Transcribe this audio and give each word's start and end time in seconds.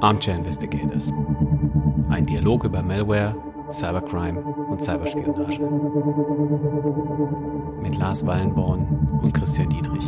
Armchair 0.00 0.36
Investigators. 0.36 1.12
Ein 2.10 2.26
Dialog 2.26 2.64
über 2.64 2.82
Malware, 2.82 3.34
Cybercrime 3.70 4.40
und 4.68 4.80
Cyberspionage. 4.80 5.60
Mit 7.80 7.96
Lars 7.96 8.26
Wallenborn 8.26 8.86
und 9.22 9.32
Christian 9.32 9.70
Dietrich. 9.70 10.06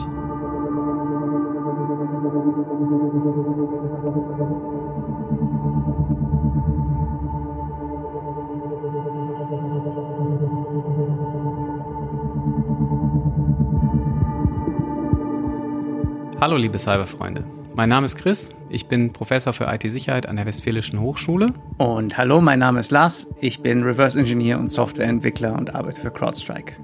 Hallo 16.38 16.58
liebe 16.58 16.76
Cyberfreunde. 16.78 17.44
Mein 17.74 17.88
Name 17.88 18.04
ist 18.04 18.16
Chris, 18.16 18.54
ich 18.68 18.88
bin 18.88 19.10
Professor 19.14 19.54
für 19.54 19.72
IT-Sicherheit 19.72 20.28
an 20.28 20.36
der 20.36 20.44
Westfälischen 20.44 21.00
Hochschule. 21.00 21.46
Und 21.78 22.18
hallo, 22.18 22.42
mein 22.42 22.58
Name 22.58 22.78
ist 22.78 22.90
Lars, 22.90 23.30
ich 23.40 23.62
bin 23.62 23.82
Reverse 23.82 24.18
Engineer 24.18 24.58
und 24.58 24.68
Softwareentwickler 24.68 25.54
und 25.54 25.74
arbeite 25.74 25.98
für 25.98 26.10
CrowdStrike. 26.10 26.74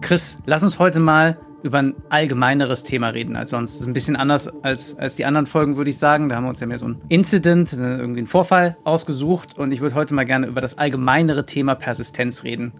Chris, 0.00 0.38
lass 0.46 0.62
uns 0.62 0.78
heute 0.78 1.00
mal 1.00 1.38
über 1.62 1.78
ein 1.78 1.94
allgemeineres 2.08 2.82
Thema 2.82 3.08
reden 3.08 3.36
als 3.36 3.50
sonst. 3.50 3.74
Das 3.74 3.82
ist 3.82 3.86
ein 3.86 3.92
bisschen 3.92 4.16
anders 4.16 4.48
als, 4.64 4.96
als 4.96 5.16
die 5.16 5.26
anderen 5.26 5.46
Folgen, 5.46 5.76
würde 5.76 5.90
ich 5.90 5.98
sagen. 5.98 6.30
Da 6.30 6.36
haben 6.36 6.44
wir 6.44 6.48
uns 6.48 6.60
ja 6.60 6.66
mehr 6.66 6.78
so 6.78 6.88
ein 6.88 7.02
Incident, 7.08 7.74
irgendwie 7.74 8.20
einen 8.20 8.26
Vorfall 8.26 8.78
ausgesucht. 8.84 9.58
Und 9.58 9.72
ich 9.72 9.80
würde 9.82 9.96
heute 9.96 10.14
mal 10.14 10.24
gerne 10.24 10.46
über 10.46 10.62
das 10.62 10.78
allgemeinere 10.78 11.44
Thema 11.44 11.74
Persistenz 11.74 12.42
reden. 12.44 12.72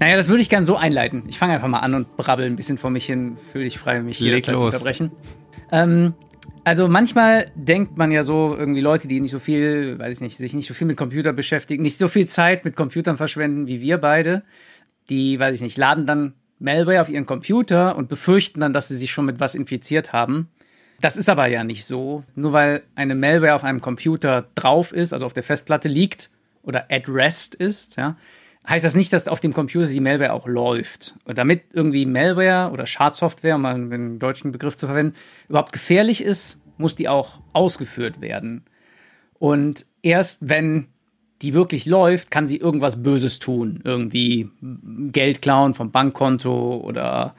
Naja, 0.00 0.16
das 0.16 0.28
würde 0.28 0.42
ich 0.42 0.48
gerne 0.48 0.64
so 0.64 0.76
einleiten. 0.76 1.24
Ich 1.28 1.38
fange 1.38 1.54
einfach 1.54 1.68
mal 1.68 1.80
an 1.80 1.94
und 1.94 2.16
brabbel 2.16 2.46
ein 2.46 2.56
bisschen 2.56 2.78
vor 2.78 2.90
mich 2.90 3.06
hin. 3.06 3.36
Fühle 3.52 3.64
dich 3.64 3.78
frei, 3.78 4.00
mich 4.00 4.20
jederzeit 4.20 4.58
zu 4.58 4.64
unterbrechen. 4.66 5.10
Ähm, 5.72 6.14
also 6.64 6.86
manchmal 6.86 7.50
denkt 7.54 7.96
man 7.96 8.12
ja 8.12 8.22
so, 8.22 8.54
irgendwie 8.56 8.80
Leute, 8.80 9.08
die 9.08 9.20
nicht 9.20 9.32
so 9.32 9.38
viel, 9.38 9.98
weiß 9.98 10.16
ich 10.16 10.20
nicht, 10.20 10.36
sich 10.36 10.54
nicht 10.54 10.68
so 10.68 10.74
viel 10.74 10.86
mit 10.86 10.96
Computer 10.96 11.32
beschäftigen, 11.32 11.82
nicht 11.82 11.98
so 11.98 12.08
viel 12.08 12.26
Zeit 12.26 12.64
mit 12.64 12.76
Computern 12.76 13.16
verschwenden 13.16 13.66
wie 13.66 13.80
wir 13.80 13.98
beide, 13.98 14.42
die, 15.08 15.38
weiß 15.38 15.56
ich 15.56 15.62
nicht, 15.62 15.78
laden 15.78 16.06
dann 16.06 16.34
Malware 16.58 17.00
auf 17.00 17.08
ihren 17.08 17.26
Computer 17.26 17.96
und 17.96 18.08
befürchten 18.08 18.60
dann, 18.60 18.72
dass 18.72 18.88
sie 18.88 18.96
sich 18.96 19.10
schon 19.10 19.24
mit 19.26 19.40
was 19.40 19.54
infiziert 19.54 20.12
haben. 20.12 20.48
Das 21.00 21.16
ist 21.16 21.30
aber 21.30 21.46
ja 21.46 21.64
nicht 21.64 21.84
so. 21.84 22.24
Nur 22.34 22.52
weil 22.52 22.82
eine 22.94 23.14
Malware 23.14 23.54
auf 23.54 23.64
einem 23.64 23.80
Computer 23.80 24.48
drauf 24.54 24.92
ist, 24.92 25.12
also 25.12 25.26
auf 25.26 25.32
der 25.32 25.44
Festplatte 25.44 25.88
liegt 25.88 26.30
oder 26.62 26.86
at 26.90 27.08
rest 27.08 27.54
ist, 27.54 27.96
ja, 27.96 28.16
heißt 28.68 28.84
das 28.84 28.94
nicht, 28.94 29.12
dass 29.12 29.28
auf 29.28 29.40
dem 29.40 29.52
Computer 29.52 29.86
die 29.86 30.00
Malware 30.00 30.32
auch 30.32 30.46
läuft. 30.46 31.14
Und 31.24 31.38
damit 31.38 31.62
irgendwie 31.72 32.06
Malware 32.06 32.70
oder 32.70 32.86
Schadsoftware, 32.86 33.56
um 33.56 33.62
mal 33.62 33.74
einen 33.74 34.18
deutschen 34.18 34.52
Begriff 34.52 34.76
zu 34.76 34.86
verwenden, 34.86 35.14
überhaupt 35.48 35.72
gefährlich 35.72 36.22
ist, 36.22 36.60
muss 36.76 36.94
die 36.94 37.08
auch 37.08 37.40
ausgeführt 37.52 38.20
werden. 38.20 38.64
Und 39.38 39.86
erst 40.02 40.48
wenn 40.48 40.88
die 41.42 41.54
wirklich 41.54 41.86
läuft, 41.86 42.30
kann 42.30 42.46
sie 42.46 42.56
irgendwas 42.56 43.02
Böses 43.02 43.38
tun. 43.38 43.80
Irgendwie 43.84 44.50
Geld 45.12 45.40
klauen 45.40 45.74
vom 45.74 45.90
Bankkonto 45.90 46.78
oder 46.78 47.34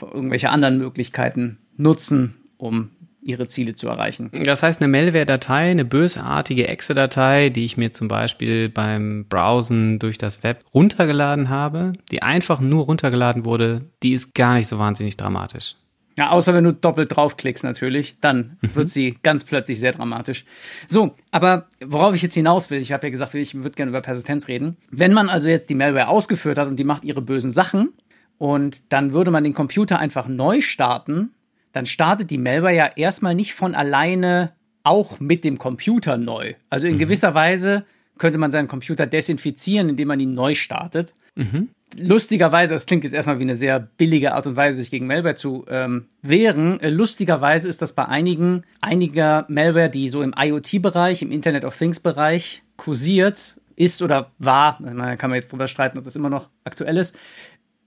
irgendwelche 0.00 0.50
anderen 0.50 0.78
Möglichkeiten 0.78 1.58
nutzen, 1.76 2.36
um 2.58 2.90
ihre 3.22 3.46
Ziele 3.46 3.74
zu 3.74 3.88
erreichen. 3.88 4.30
Das 4.44 4.62
heißt, 4.62 4.82
eine 4.82 4.88
Malware-Datei, 4.88 5.70
eine 5.70 5.84
bösartige 5.84 6.68
Exe-Datei, 6.68 7.48
die 7.48 7.64
ich 7.64 7.76
mir 7.76 7.92
zum 7.92 8.08
Beispiel 8.08 8.68
beim 8.68 9.26
Browsen 9.28 9.98
durch 9.98 10.18
das 10.18 10.42
Web 10.42 10.64
runtergeladen 10.74 11.48
habe, 11.48 11.92
die 12.10 12.22
einfach 12.22 12.60
nur 12.60 12.84
runtergeladen 12.84 13.44
wurde, 13.44 13.90
die 14.02 14.12
ist 14.12 14.34
gar 14.34 14.54
nicht 14.54 14.68
so 14.68 14.78
wahnsinnig 14.78 15.16
dramatisch. 15.16 15.76
Ja, 16.18 16.30
außer 16.30 16.52
wenn 16.52 16.64
du 16.64 16.74
doppelt 16.74 17.16
draufklickst 17.16 17.64
natürlich, 17.64 18.18
dann 18.20 18.58
mhm. 18.60 18.74
wird 18.74 18.90
sie 18.90 19.16
ganz 19.22 19.44
plötzlich 19.44 19.80
sehr 19.80 19.92
dramatisch. 19.92 20.44
So, 20.86 21.14
aber 21.30 21.68
worauf 21.82 22.14
ich 22.14 22.22
jetzt 22.22 22.34
hinaus 22.34 22.70
will, 22.70 22.82
ich 22.82 22.92
habe 22.92 23.06
ja 23.06 23.10
gesagt, 23.10 23.34
ich 23.34 23.54
würde 23.54 23.70
gerne 23.70 23.90
über 23.90 24.02
Persistenz 24.02 24.48
reden. 24.48 24.76
Wenn 24.90 25.14
man 25.14 25.30
also 25.30 25.48
jetzt 25.48 25.70
die 25.70 25.74
Malware 25.74 26.08
ausgeführt 26.08 26.58
hat 26.58 26.68
und 26.68 26.76
die 26.76 26.84
macht 26.84 27.04
ihre 27.04 27.22
bösen 27.22 27.50
Sachen 27.50 27.94
und 28.36 28.92
dann 28.92 29.12
würde 29.12 29.30
man 29.30 29.44
den 29.44 29.54
Computer 29.54 29.98
einfach 29.98 30.28
neu 30.28 30.60
starten, 30.60 31.30
dann 31.72 31.86
startet 31.86 32.30
die 32.30 32.38
Malware 32.38 32.74
ja 32.74 32.90
erstmal 32.96 33.34
nicht 33.34 33.54
von 33.54 33.74
alleine 33.74 34.52
auch 34.84 35.20
mit 35.20 35.44
dem 35.44 35.58
Computer 35.58 36.16
neu. 36.16 36.54
Also 36.70 36.86
in 36.86 36.94
mhm. 36.94 36.98
gewisser 36.98 37.34
Weise 37.34 37.84
könnte 38.18 38.38
man 38.38 38.52
seinen 38.52 38.68
Computer 38.68 39.06
desinfizieren, 39.06 39.88
indem 39.88 40.08
man 40.08 40.20
ihn 40.20 40.34
neu 40.34 40.54
startet. 40.54 41.14
Mhm. 41.34 41.68
Lustigerweise, 41.98 42.72
das 42.72 42.86
klingt 42.86 43.04
jetzt 43.04 43.12
erstmal 43.12 43.38
wie 43.38 43.42
eine 43.42 43.54
sehr 43.54 43.78
billige 43.78 44.32
Art 44.32 44.46
und 44.46 44.56
Weise, 44.56 44.78
sich 44.78 44.90
gegen 44.90 45.06
Malware 45.06 45.34
zu 45.34 45.66
ähm, 45.68 46.06
wehren. 46.22 46.80
Äh, 46.80 46.88
lustigerweise 46.88 47.68
ist 47.68 47.82
das 47.82 47.92
bei 47.92 48.06
einigen, 48.06 48.64
einiger 48.80 49.44
Malware, 49.48 49.90
die 49.90 50.08
so 50.08 50.22
im 50.22 50.34
IoT-Bereich, 50.36 51.22
im 51.22 51.30
Internet 51.30 51.64
of 51.64 51.76
Things-Bereich 51.76 52.62
kursiert, 52.76 53.56
ist 53.76 54.02
oder 54.02 54.30
war, 54.38 54.78
da 54.80 55.16
kann 55.16 55.30
man 55.30 55.36
jetzt 55.36 55.52
drüber 55.52 55.68
streiten, 55.68 55.98
ob 55.98 56.04
das 56.04 56.16
immer 56.16 56.30
noch 56.30 56.48
aktuell 56.64 56.96
ist, 56.96 57.16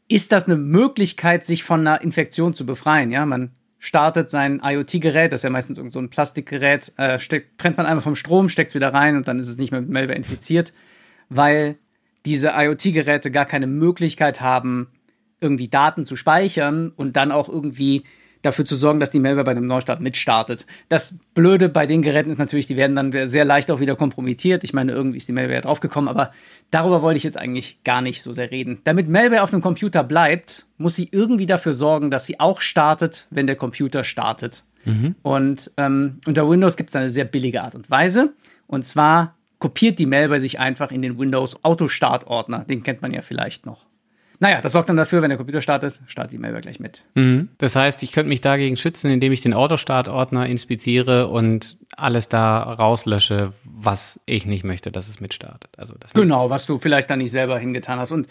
ist 0.08 0.32
das 0.32 0.46
eine 0.46 0.56
Möglichkeit, 0.56 1.46
sich 1.46 1.64
von 1.64 1.82
einer 1.82 2.02
Infektion 2.02 2.54
zu 2.54 2.66
befreien. 2.66 3.12
Ja, 3.12 3.26
man 3.26 3.52
startet 3.86 4.30
sein 4.32 4.62
IoT-Gerät, 4.64 5.32
das 5.32 5.42
ist 5.42 5.44
ja 5.44 5.50
meistens 5.52 5.78
irgend 5.78 5.92
so 5.92 6.00
ein 6.00 6.10
Plastikgerät, 6.10 6.92
äh, 6.98 7.20
steckt, 7.20 7.60
trennt 7.60 7.78
man 7.78 7.86
einmal 7.86 8.02
vom 8.02 8.16
Strom, 8.16 8.50
steckt 8.50 8.72
es 8.72 8.76
wieder 8.76 8.94
rein 8.94 9.16
und 9.16 9.28
dann 9.28 9.38
ist 9.38 9.48
es 9.48 9.58
nicht 9.58 9.72
mehr 9.72 9.82
mit 9.82 9.92
Malware 9.92 10.18
infiziert, 10.18 10.74
weil 11.30 11.78
diese 12.26 12.54
IoT-Geräte 12.56 13.30
gar 13.30 13.46
keine 13.46 13.68
Möglichkeit 13.68 14.42
haben, 14.42 14.88
irgendwie 15.40 15.68
Daten 15.68 16.06
zu 16.06 16.16
speichern 16.16 16.92
und 16.96 17.16
dann 17.16 17.32
auch 17.32 17.48
irgendwie 17.48 18.04
dafür 18.46 18.66
zu 18.66 18.76
sorgen, 18.76 19.00
dass 19.00 19.12
die 19.12 19.20
Malware 19.20 19.44
bei 19.44 19.52
einem 19.52 19.68
Neustart 19.68 20.02
mitstartet. 20.02 20.66
Das 20.90 21.18
Blöde 21.34 21.70
bei 21.70 21.86
den 21.86 22.02
Geräten 22.02 22.30
ist 22.30 22.38
natürlich, 22.38 22.68
die 22.68 22.78
werden 22.78 22.96
dann 22.96 23.28
sehr 23.28 23.46
leicht 23.46 23.72
auch 23.72 23.80
wieder 23.80 23.96
kompromittiert. 23.96 24.64
Ich 24.64 24.74
meine, 24.74 24.92
irgendwie 24.92 25.18
ist 25.18 25.28
die 25.28 25.34
Malware 25.34 25.62
draufgekommen, 25.62 26.08
aber 26.08 26.32
darüber 26.72 27.02
wollte 27.02 27.18
ich 27.18 27.24
jetzt 27.24 27.38
eigentlich 27.38 27.80
gar 27.84 28.02
nicht 28.02 28.22
so 28.22 28.34
sehr 28.34 28.52
reden. 28.52 28.80
Damit 28.84 29.10
Malware 29.10 29.44
auf 29.44 29.50
dem 29.52 29.62
Computer 29.62 30.04
bleibt, 30.04 30.66
muss 30.78 30.96
sie 30.96 31.10
irgendwie 31.12 31.46
dafür 31.46 31.74
sorgen, 31.74 32.12
dass 32.12 32.26
sie 32.26 32.40
auch 32.40 32.62
startet, 32.62 33.28
wenn 33.30 33.48
der 33.48 33.56
Computer 33.56 34.04
startet. 34.04 34.64
Mhm. 34.86 35.16
Und 35.22 35.72
ähm, 35.78 36.20
unter 36.26 36.50
Windows 36.50 36.78
gibt 36.78 36.92
es 36.92 36.96
eine 36.96 37.10
sehr 37.10 37.26
billige 37.26 37.64
Art 37.64 37.76
und 37.76 37.90
Weise. 37.90 38.34
Und 38.68 38.86
zwar 38.86 39.36
kopiert 39.60 40.00
die 40.00 40.06
Malware 40.06 40.40
sich 40.40 40.60
einfach 40.60 40.92
in 40.92 41.02
den 41.02 41.18
Windows 41.18 41.64
Autostart-Ordner. 41.64 42.66
Den 42.66 42.84
kennt 42.84 43.02
man 43.02 43.14
ja 43.14 43.22
vielleicht 43.22 43.66
noch. 43.66 43.86
Naja, 44.40 44.62
das 44.62 44.74
sorgt 44.74 44.90
dann 44.90 44.98
dafür, 44.98 45.22
wenn 45.22 45.30
der 45.30 45.38
Computer 45.38 45.62
startet, 45.62 46.00
startet 46.08 46.34
die 46.34 46.38
Malware 46.38 46.62
gleich 46.62 46.80
mit. 46.80 47.04
Mhm. 47.14 47.50
Das 47.58 47.76
heißt, 47.76 48.04
ich 48.04 48.12
könnte 48.12 48.30
mich 48.30 48.42
dagegen 48.42 48.78
schützen, 48.78 49.10
indem 49.10 49.32
ich 49.32 49.42
den 49.42 49.54
Autostart-Ordner 49.54 50.48
inspiziere 50.48 51.28
und 51.28 51.78
alles 51.96 52.30
da 52.30 52.62
rauslösche, 52.62 53.54
was 53.64 54.20
ich 54.26 54.46
nicht 54.46 54.64
möchte, 54.64 54.92
dass 54.92 55.08
es 55.08 55.20
mitstartet. 55.20 55.72
Also 55.78 55.96
das 56.00 56.14
genau, 56.14 56.50
was 56.50 56.66
du 56.66 56.78
vielleicht 56.78 57.10
dann 57.10 57.20
nicht 57.20 57.32
selber 57.32 57.58
hingetan 57.58 58.00
hast. 58.00 58.12
Und 58.12 58.28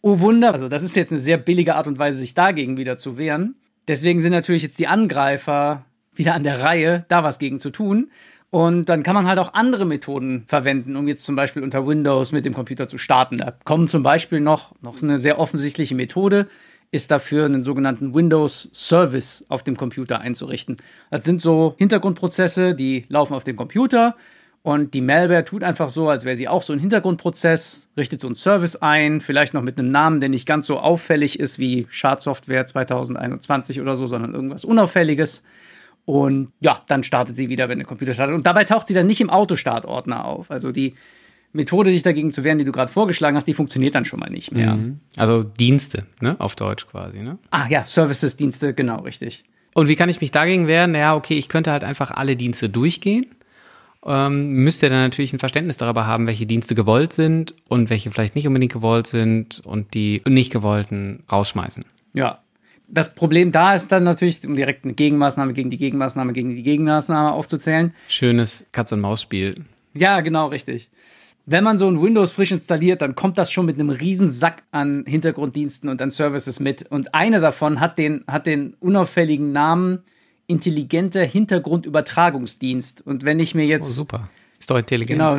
oh 0.00 0.20
Wunder, 0.20 0.52
also 0.52 0.68
das 0.68 0.82
ist 0.82 0.96
jetzt 0.96 1.12
eine 1.12 1.20
sehr 1.20 1.38
billige 1.38 1.74
Art 1.74 1.86
und 1.86 1.98
Weise, 1.98 2.18
sich 2.18 2.34
dagegen 2.34 2.76
wieder 2.76 2.98
zu 2.98 3.18
wehren. 3.18 3.56
Deswegen 3.86 4.20
sind 4.20 4.32
natürlich 4.32 4.62
jetzt 4.62 4.78
die 4.78 4.86
Angreifer 4.86 5.84
wieder 6.14 6.34
an 6.34 6.44
der 6.44 6.62
Reihe, 6.62 7.06
da 7.08 7.24
was 7.24 7.38
gegen 7.38 7.58
zu 7.58 7.70
tun. 7.70 8.10
Und 8.50 8.86
dann 8.86 9.02
kann 9.02 9.14
man 9.14 9.26
halt 9.26 9.38
auch 9.38 9.52
andere 9.52 9.84
Methoden 9.84 10.44
verwenden, 10.46 10.96
um 10.96 11.06
jetzt 11.06 11.24
zum 11.24 11.36
Beispiel 11.36 11.62
unter 11.62 11.86
Windows 11.86 12.32
mit 12.32 12.46
dem 12.46 12.54
Computer 12.54 12.88
zu 12.88 12.96
starten. 12.96 13.36
Da 13.36 13.52
kommen 13.64 13.88
zum 13.88 14.02
Beispiel 14.02 14.40
noch, 14.40 14.74
noch 14.80 15.02
eine 15.02 15.18
sehr 15.18 15.38
offensichtliche 15.38 15.94
Methode, 15.94 16.48
ist 16.90 17.10
dafür 17.10 17.44
einen 17.44 17.62
sogenannten 17.62 18.14
Windows 18.14 18.70
Service 18.72 19.44
auf 19.48 19.62
dem 19.62 19.76
Computer 19.76 20.20
einzurichten. 20.20 20.78
Das 21.10 21.24
sind 21.24 21.42
so 21.42 21.74
Hintergrundprozesse, 21.76 22.74
die 22.74 23.04
laufen 23.08 23.34
auf 23.34 23.44
dem 23.44 23.56
Computer 23.56 24.16
und 24.62 24.94
die 24.94 25.02
Malware 25.02 25.44
tut 25.44 25.62
einfach 25.62 25.90
so, 25.90 26.08
als 26.08 26.24
wäre 26.24 26.34
sie 26.34 26.48
auch 26.48 26.62
so 26.62 26.72
ein 26.72 26.78
Hintergrundprozess, 26.78 27.88
richtet 27.96 28.20
so 28.20 28.28
einen 28.28 28.34
Service 28.34 28.76
ein, 28.76 29.20
vielleicht 29.20 29.52
noch 29.52 29.62
mit 29.62 29.78
einem 29.78 29.90
Namen, 29.90 30.20
der 30.20 30.30
nicht 30.30 30.46
ganz 30.46 30.66
so 30.66 30.78
auffällig 30.78 31.38
ist 31.38 31.58
wie 31.58 31.86
Schadsoftware 31.90 32.64
2021 32.64 33.80
oder 33.82 33.96
so, 33.96 34.06
sondern 34.06 34.34
irgendwas 34.34 34.64
Unauffälliges. 34.64 35.42
Und 36.08 36.52
ja, 36.60 36.80
dann 36.86 37.02
startet 37.02 37.36
sie 37.36 37.50
wieder, 37.50 37.68
wenn 37.68 37.76
der 37.76 37.86
Computer 37.86 38.14
startet. 38.14 38.34
Und 38.34 38.46
dabei 38.46 38.64
taucht 38.64 38.88
sie 38.88 38.94
dann 38.94 39.06
nicht 39.06 39.20
im 39.20 39.28
Autostartordner 39.28 40.24
auf. 40.24 40.50
Also 40.50 40.72
die 40.72 40.94
Methode, 41.52 41.90
sich 41.90 42.02
dagegen 42.02 42.32
zu 42.32 42.44
wehren, 42.44 42.56
die 42.56 42.64
du 42.64 42.72
gerade 42.72 42.90
vorgeschlagen 42.90 43.36
hast, 43.36 43.44
die 43.44 43.52
funktioniert 43.52 43.94
dann 43.94 44.06
schon 44.06 44.18
mal 44.18 44.30
nicht 44.30 44.50
mehr. 44.50 44.76
Mhm. 44.76 45.00
Also 45.18 45.42
Dienste, 45.42 46.06
ne? 46.22 46.36
Auf 46.38 46.56
Deutsch 46.56 46.86
quasi, 46.86 47.18
ne? 47.18 47.36
Ah 47.50 47.66
ja, 47.68 47.84
Services, 47.84 48.38
Dienste, 48.38 48.72
genau, 48.72 49.00
richtig. 49.00 49.44
Und 49.74 49.88
wie 49.88 49.96
kann 49.96 50.08
ich 50.08 50.22
mich 50.22 50.30
dagegen 50.30 50.66
wehren? 50.66 50.92
Naja, 50.92 51.14
okay, 51.14 51.36
ich 51.36 51.50
könnte 51.50 51.72
halt 51.72 51.84
einfach 51.84 52.10
alle 52.10 52.36
Dienste 52.36 52.70
durchgehen. 52.70 53.26
Ähm, 54.02 54.48
müsste 54.52 54.88
dann 54.88 55.02
natürlich 55.02 55.34
ein 55.34 55.38
Verständnis 55.38 55.76
darüber 55.76 56.06
haben, 56.06 56.26
welche 56.26 56.46
Dienste 56.46 56.74
gewollt 56.74 57.12
sind 57.12 57.54
und 57.68 57.90
welche 57.90 58.10
vielleicht 58.10 58.34
nicht 58.34 58.46
unbedingt 58.46 58.72
gewollt 58.72 59.08
sind 59.08 59.60
und 59.66 59.92
die 59.92 60.22
nicht 60.26 60.50
gewollten 60.50 61.24
rausschmeißen. 61.30 61.84
Ja, 62.14 62.38
das 62.88 63.14
Problem 63.14 63.52
da 63.52 63.74
ist 63.74 63.92
dann 63.92 64.04
natürlich, 64.04 64.46
um 64.46 64.56
direkt 64.56 64.84
eine 64.84 64.94
Gegenmaßnahme 64.94 65.52
gegen 65.52 65.70
die 65.70 65.76
Gegenmaßnahme 65.76 66.32
gegen 66.32 66.56
die 66.56 66.62
Gegenmaßnahme 66.62 67.32
aufzuzählen. 67.32 67.94
Schönes 68.08 68.66
Katz-und-Maus-Spiel. 68.72 69.64
Ja, 69.94 70.20
genau, 70.20 70.46
richtig. 70.46 70.88
wenn 71.50 71.64
man 71.64 71.78
so 71.78 71.88
ein 71.88 72.00
Windows 72.02 72.32
frisch 72.32 72.52
installiert, 72.52 73.00
dann 73.00 73.14
kommt 73.14 73.38
das 73.38 73.50
schon 73.50 73.64
mit 73.64 73.76
einem 73.76 73.88
riesen 73.88 74.30
Sack 74.30 74.64
an 74.70 75.04
Hintergrunddiensten 75.06 75.88
und 75.88 76.00
an 76.02 76.10
Services 76.10 76.60
mit. 76.60 76.82
Und 76.82 77.14
eine 77.14 77.40
davon 77.40 77.80
hat 77.80 77.98
den, 77.98 78.22
hat 78.26 78.46
den 78.46 78.74
unauffälligen 78.80 79.50
Namen 79.50 80.00
intelligenter 80.46 81.24
Hintergrundübertragungsdienst. 81.24 83.00
Und 83.06 83.24
wenn 83.24 83.40
ich 83.40 83.54
mir 83.54 83.64
jetzt. 83.64 83.86
Oh, 83.86 83.92
super. 83.92 84.28
Ist 84.58 84.70
doch 84.70 84.76
intelligent. 84.76 85.18
Genau. 85.18 85.36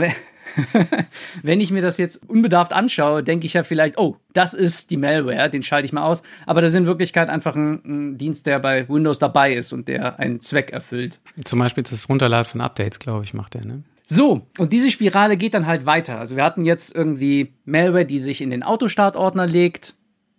wenn 1.44 1.60
ich 1.60 1.72
mir 1.72 1.82
das 1.82 1.98
jetzt 1.98 2.22
unbedarft 2.28 2.74
anschaue, 2.74 3.24
denke 3.24 3.46
ich 3.46 3.54
ja 3.54 3.64
vielleicht, 3.64 3.98
oh, 3.98 4.18
das 4.34 4.54
ist 4.54 4.92
die 4.92 4.98
Malware, 4.98 5.50
den 5.50 5.64
schalte 5.64 5.86
ich 5.86 5.94
mal 5.94 6.04
aus. 6.04 6.24
Aber 6.46 6.62
das 6.62 6.72
ist 6.72 6.78
in 6.78 6.86
Wirklichkeit 6.86 7.30
einfach 7.30 7.56
ein, 7.56 7.82
ein, 7.86 8.18
Dienst, 8.18 8.46
der 8.46 8.60
bei 8.60 8.88
Windows 8.90 9.20
dabei 9.20 9.54
ist 9.54 9.74
und 9.74 9.88
der 9.88 10.20
einen 10.20 10.42
Zweck 10.42 10.72
erfüllt. 10.72 11.20
Zum 11.44 11.60
Beispiel 11.60 11.84
das 11.84 12.10
Runterladen 12.10 12.46
von 12.46 12.62
Updates, 12.62 13.00
glaube 13.00 13.24
ich, 13.24 13.34
macht 13.34 13.56
er, 13.56 13.66
ne? 13.66 13.84
So, 14.12 14.48
und 14.58 14.74
diese 14.74 14.90
Spirale 14.90 15.38
geht 15.38 15.54
dann 15.54 15.68
halt 15.68 15.86
weiter. 15.86 16.20
Also 16.20 16.36
wir 16.36 16.44
hatten 16.44 16.66
jetzt 16.66 16.96
irgendwie 16.96 17.54
Malware, 17.66 18.06
die 18.06 18.18
sich 18.18 18.42
in 18.42 18.50
den 18.50 18.64
Autostartordner 18.64 19.46
legt, 19.46 19.94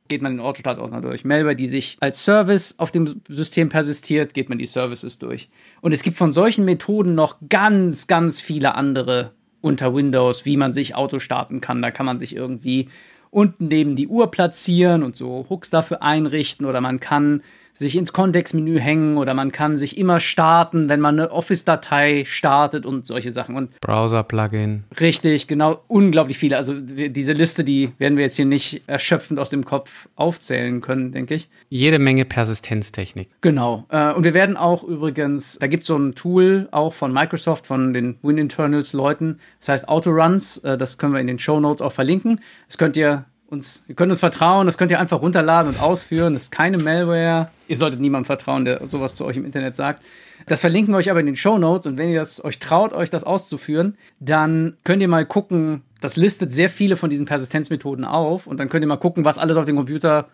geht 0.08 0.22
man 0.22 0.32
den 0.32 0.40
Autostartordner 0.40 1.00
durch. 1.00 1.24
Malware, 1.24 1.54
die 1.56 1.68
sich 1.68 1.96
als 2.00 2.24
Service 2.24 2.74
auf 2.78 2.90
dem 2.90 3.22
System 3.28 3.68
persistiert, 3.68 4.34
geht 4.34 4.48
man 4.48 4.58
die 4.58 4.66
Services 4.66 5.20
durch. 5.20 5.48
Und 5.80 5.92
es 5.92 6.02
gibt 6.02 6.18
von 6.18 6.32
solchen 6.32 6.66
Methoden 6.66 7.14
noch 7.14 7.36
ganz, 7.48 8.08
ganz 8.08 8.40
viele 8.40 8.74
andere 8.74 9.32
unter 9.60 9.94
Windows, 9.94 10.44
wie 10.44 10.56
man 10.56 10.72
sich 10.72 10.94
Auto 10.94 11.18
starten 11.18 11.60
kann. 11.60 11.82
Da 11.82 11.90
kann 11.90 12.06
man 12.06 12.18
sich 12.18 12.34
irgendwie 12.34 12.88
unten 13.30 13.68
neben 13.68 13.96
die 13.96 14.08
Uhr 14.08 14.30
platzieren 14.30 15.02
und 15.02 15.16
so 15.16 15.46
Hooks 15.48 15.70
dafür 15.70 16.02
einrichten 16.02 16.66
oder 16.66 16.80
man 16.80 17.00
kann 17.00 17.42
sich 17.80 17.96
ins 17.96 18.12
Kontextmenü 18.12 18.78
hängen 18.78 19.16
oder 19.16 19.32
man 19.32 19.52
kann 19.52 19.78
sich 19.78 19.96
immer 19.96 20.20
starten, 20.20 20.90
wenn 20.90 21.00
man 21.00 21.18
eine 21.18 21.32
Office-Datei 21.32 22.24
startet 22.26 22.84
und 22.84 23.06
solche 23.06 23.32
Sachen. 23.32 23.56
Und 23.56 23.80
Browser-Plugin. 23.80 24.84
Richtig, 25.00 25.46
genau, 25.48 25.82
unglaublich 25.88 26.36
viele. 26.36 26.58
Also 26.58 26.74
diese 26.78 27.32
Liste, 27.32 27.64
die 27.64 27.92
werden 27.96 28.18
wir 28.18 28.24
jetzt 28.24 28.36
hier 28.36 28.44
nicht 28.44 28.82
erschöpfend 28.86 29.40
aus 29.40 29.48
dem 29.48 29.64
Kopf 29.64 30.08
aufzählen 30.14 30.82
können, 30.82 31.12
denke 31.12 31.34
ich. 31.34 31.48
Jede 31.70 31.98
Menge 31.98 32.26
Persistenztechnik. 32.26 33.30
Genau. 33.40 33.86
Äh, 33.88 34.12
und 34.12 34.24
wir 34.24 34.34
werden 34.34 34.58
auch 34.58 34.84
übrigens, 34.84 35.58
da 35.58 35.66
gibt 35.66 35.84
es 35.84 35.86
so 35.86 35.96
ein 35.96 36.14
Tool 36.14 36.68
auch 36.72 36.92
von 36.92 37.14
Microsoft, 37.14 37.66
von 37.66 37.94
den 37.94 38.18
WinInternals-Leuten, 38.22 39.40
das 39.58 39.68
heißt 39.70 39.88
Autoruns, 39.88 40.58
äh, 40.58 40.76
das 40.76 40.98
können 40.98 41.14
wir 41.14 41.20
in 41.20 41.28
den 41.28 41.38
Show 41.38 41.60
Notes 41.60 41.80
auch 41.80 41.92
verlinken. 41.92 42.40
Das 42.66 42.76
könnt 42.76 42.98
ihr 42.98 43.24
uns, 43.50 43.82
ihr 43.88 43.94
könnt 43.94 44.10
uns 44.10 44.20
vertrauen, 44.20 44.66
das 44.66 44.78
könnt 44.78 44.90
ihr 44.90 45.00
einfach 45.00 45.20
runterladen 45.20 45.72
und 45.72 45.80
ausführen. 45.80 46.34
Das 46.34 46.44
ist 46.44 46.52
keine 46.52 46.78
Malware. 46.78 47.50
Ihr 47.68 47.76
solltet 47.76 48.00
niemandem 48.00 48.26
vertrauen, 48.26 48.64
der 48.64 48.86
sowas 48.86 49.16
zu 49.16 49.24
euch 49.24 49.36
im 49.36 49.44
Internet 49.44 49.76
sagt. 49.76 50.04
Das 50.46 50.60
verlinken 50.60 50.94
wir 50.94 50.98
euch 50.98 51.10
aber 51.10 51.20
in 51.20 51.26
den 51.26 51.36
Show 51.36 51.58
Notes 51.58 51.86
und 51.86 51.98
wenn 51.98 52.08
ihr 52.08 52.18
das, 52.18 52.42
euch 52.42 52.58
traut, 52.58 52.92
euch 52.92 53.10
das 53.10 53.24
auszuführen, 53.24 53.96
dann 54.18 54.76
könnt 54.84 55.02
ihr 55.02 55.08
mal 55.08 55.26
gucken, 55.26 55.82
das 56.00 56.16
listet 56.16 56.50
sehr 56.50 56.70
viele 56.70 56.96
von 56.96 57.10
diesen 57.10 57.26
Persistenzmethoden 57.26 58.04
auf 58.04 58.46
und 58.46 58.58
dann 58.58 58.68
könnt 58.68 58.82
ihr 58.82 58.88
mal 58.88 58.96
gucken, 58.96 59.24
was 59.24 59.36
alles 59.36 59.56
auf 59.56 59.66
dem 59.66 59.76
Computer 59.76 60.28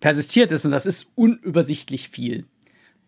persistiert 0.00 0.50
ist 0.50 0.64
und 0.64 0.72
das 0.72 0.84
ist 0.84 1.10
unübersichtlich 1.14 2.08
viel. 2.08 2.44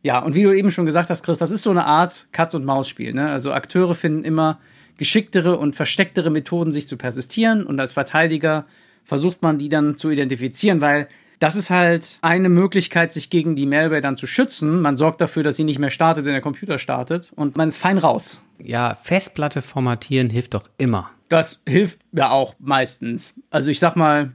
Ja, 0.03 0.21
und 0.21 0.35
wie 0.35 0.43
du 0.43 0.53
eben 0.53 0.71
schon 0.71 0.87
gesagt 0.87 1.11
hast, 1.11 1.25
Chris, 1.25 1.39
das 1.39 1.51
ist 1.51 1.63
so 1.63 1.71
eine 1.71 1.87
Art 1.87 2.29
Katz- 2.31 2.55
und 2.55 2.65
Maus-Spiel. 2.65 3.15
Ne? 3.15 3.31
Also 3.31 3.53
Akteure 3.53 3.95
finden 3.95 4.25
immer 4.25 4.61
geschicktere 4.99 5.59
und 5.59 5.75
verstecktere 5.75 6.31
Methoden, 6.31 6.73
sich 6.73 6.87
zu 6.87 6.97
persistieren 6.97 7.65
und 7.65 7.81
als 7.81 7.93
Verteidiger 7.93 8.67
versucht 9.05 9.43
man 9.43 9.59
die 9.59 9.69
dann 9.69 9.97
zu 9.97 10.11
identifizieren, 10.11 10.81
weil 10.81 11.09
das 11.39 11.57
ist 11.57 11.71
halt 11.71 12.19
eine 12.23 12.49
Möglichkeit, 12.49 13.13
sich 13.13 13.29
gegen 13.29 13.57
die 13.57 13.67
Malware 13.67 14.01
dann 14.01 14.17
zu 14.17 14.27
schützen. 14.27 14.81
Man 14.81 14.97
sorgt 14.97 15.21
dafür, 15.21 15.43
dass 15.43 15.57
sie 15.57 15.65
nicht 15.65 15.79
mehr 15.79 15.91
startet, 15.91 16.25
wenn 16.25 16.33
der 16.33 16.41
Computer 16.41 16.79
startet 16.79 17.33
und 17.35 17.57
man 17.57 17.69
ist 17.69 17.79
fein 17.79 17.99
raus. 17.99 18.43
Ja, 18.63 18.97
Festplatte 19.03 19.61
formatieren 19.61 20.31
hilft 20.31 20.55
doch 20.55 20.69
immer. 20.79 21.11
Das 21.29 21.63
hilft 21.69 22.01
ja 22.13 22.31
auch 22.31 22.55
meistens. 22.59 23.35
Also 23.51 23.69
ich 23.69 23.79
sag 23.79 23.97
mal. 23.97 24.33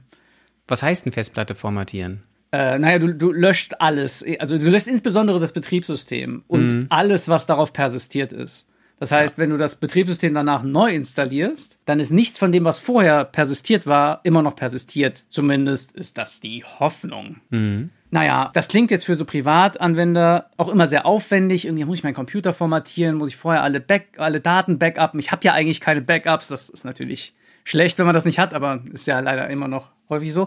Was 0.68 0.82
heißt 0.82 1.04
denn 1.04 1.12
Festplatte 1.12 1.54
formatieren? 1.54 2.22
Äh, 2.52 2.78
naja, 2.78 2.98
du, 2.98 3.14
du 3.14 3.32
löscht 3.32 3.74
alles. 3.78 4.24
Also 4.38 4.58
du 4.58 4.70
löscht 4.70 4.86
insbesondere 4.86 5.40
das 5.40 5.52
Betriebssystem 5.52 6.44
und 6.46 6.72
mhm. 6.72 6.86
alles, 6.90 7.28
was 7.28 7.46
darauf 7.46 7.72
persistiert 7.72 8.32
ist. 8.32 8.68
Das 9.00 9.12
heißt, 9.12 9.38
wenn 9.38 9.48
du 9.48 9.56
das 9.56 9.76
Betriebssystem 9.76 10.34
danach 10.34 10.62
neu 10.62 10.94
installierst, 10.94 11.78
dann 11.86 12.00
ist 12.00 12.10
nichts 12.10 12.36
von 12.36 12.52
dem, 12.52 12.64
was 12.64 12.78
vorher 12.78 13.24
persistiert 13.24 13.86
war, 13.86 14.20
immer 14.24 14.42
noch 14.42 14.54
persistiert. 14.54 15.16
Zumindest 15.16 15.92
ist 15.96 16.18
das 16.18 16.40
die 16.40 16.64
Hoffnung. 16.64 17.36
Mhm. 17.48 17.90
Naja, 18.10 18.50
das 18.52 18.68
klingt 18.68 18.90
jetzt 18.90 19.06
für 19.06 19.14
so 19.14 19.24
Privatanwender 19.24 20.50
auch 20.58 20.68
immer 20.68 20.86
sehr 20.86 21.06
aufwendig. 21.06 21.64
Irgendwie 21.64 21.86
muss 21.86 21.98
ich 21.98 22.04
meinen 22.04 22.14
Computer 22.14 22.52
formatieren, 22.52 23.16
muss 23.16 23.30
ich 23.30 23.36
vorher 23.36 23.62
alle, 23.62 23.80
Back 23.80 24.18
alle 24.18 24.40
Daten 24.40 24.78
backuppen. 24.78 25.18
Ich 25.18 25.32
habe 25.32 25.44
ja 25.44 25.54
eigentlich 25.54 25.80
keine 25.80 26.02
Backups. 26.02 26.48
Das 26.48 26.68
ist 26.68 26.84
natürlich 26.84 27.32
schlecht, 27.64 27.98
wenn 27.98 28.06
man 28.06 28.14
das 28.14 28.26
nicht 28.26 28.38
hat, 28.38 28.52
aber 28.52 28.82
ist 28.92 29.06
ja 29.06 29.20
leider 29.20 29.48
immer 29.48 29.68
noch 29.68 29.92
häufig 30.10 30.34
so. 30.34 30.46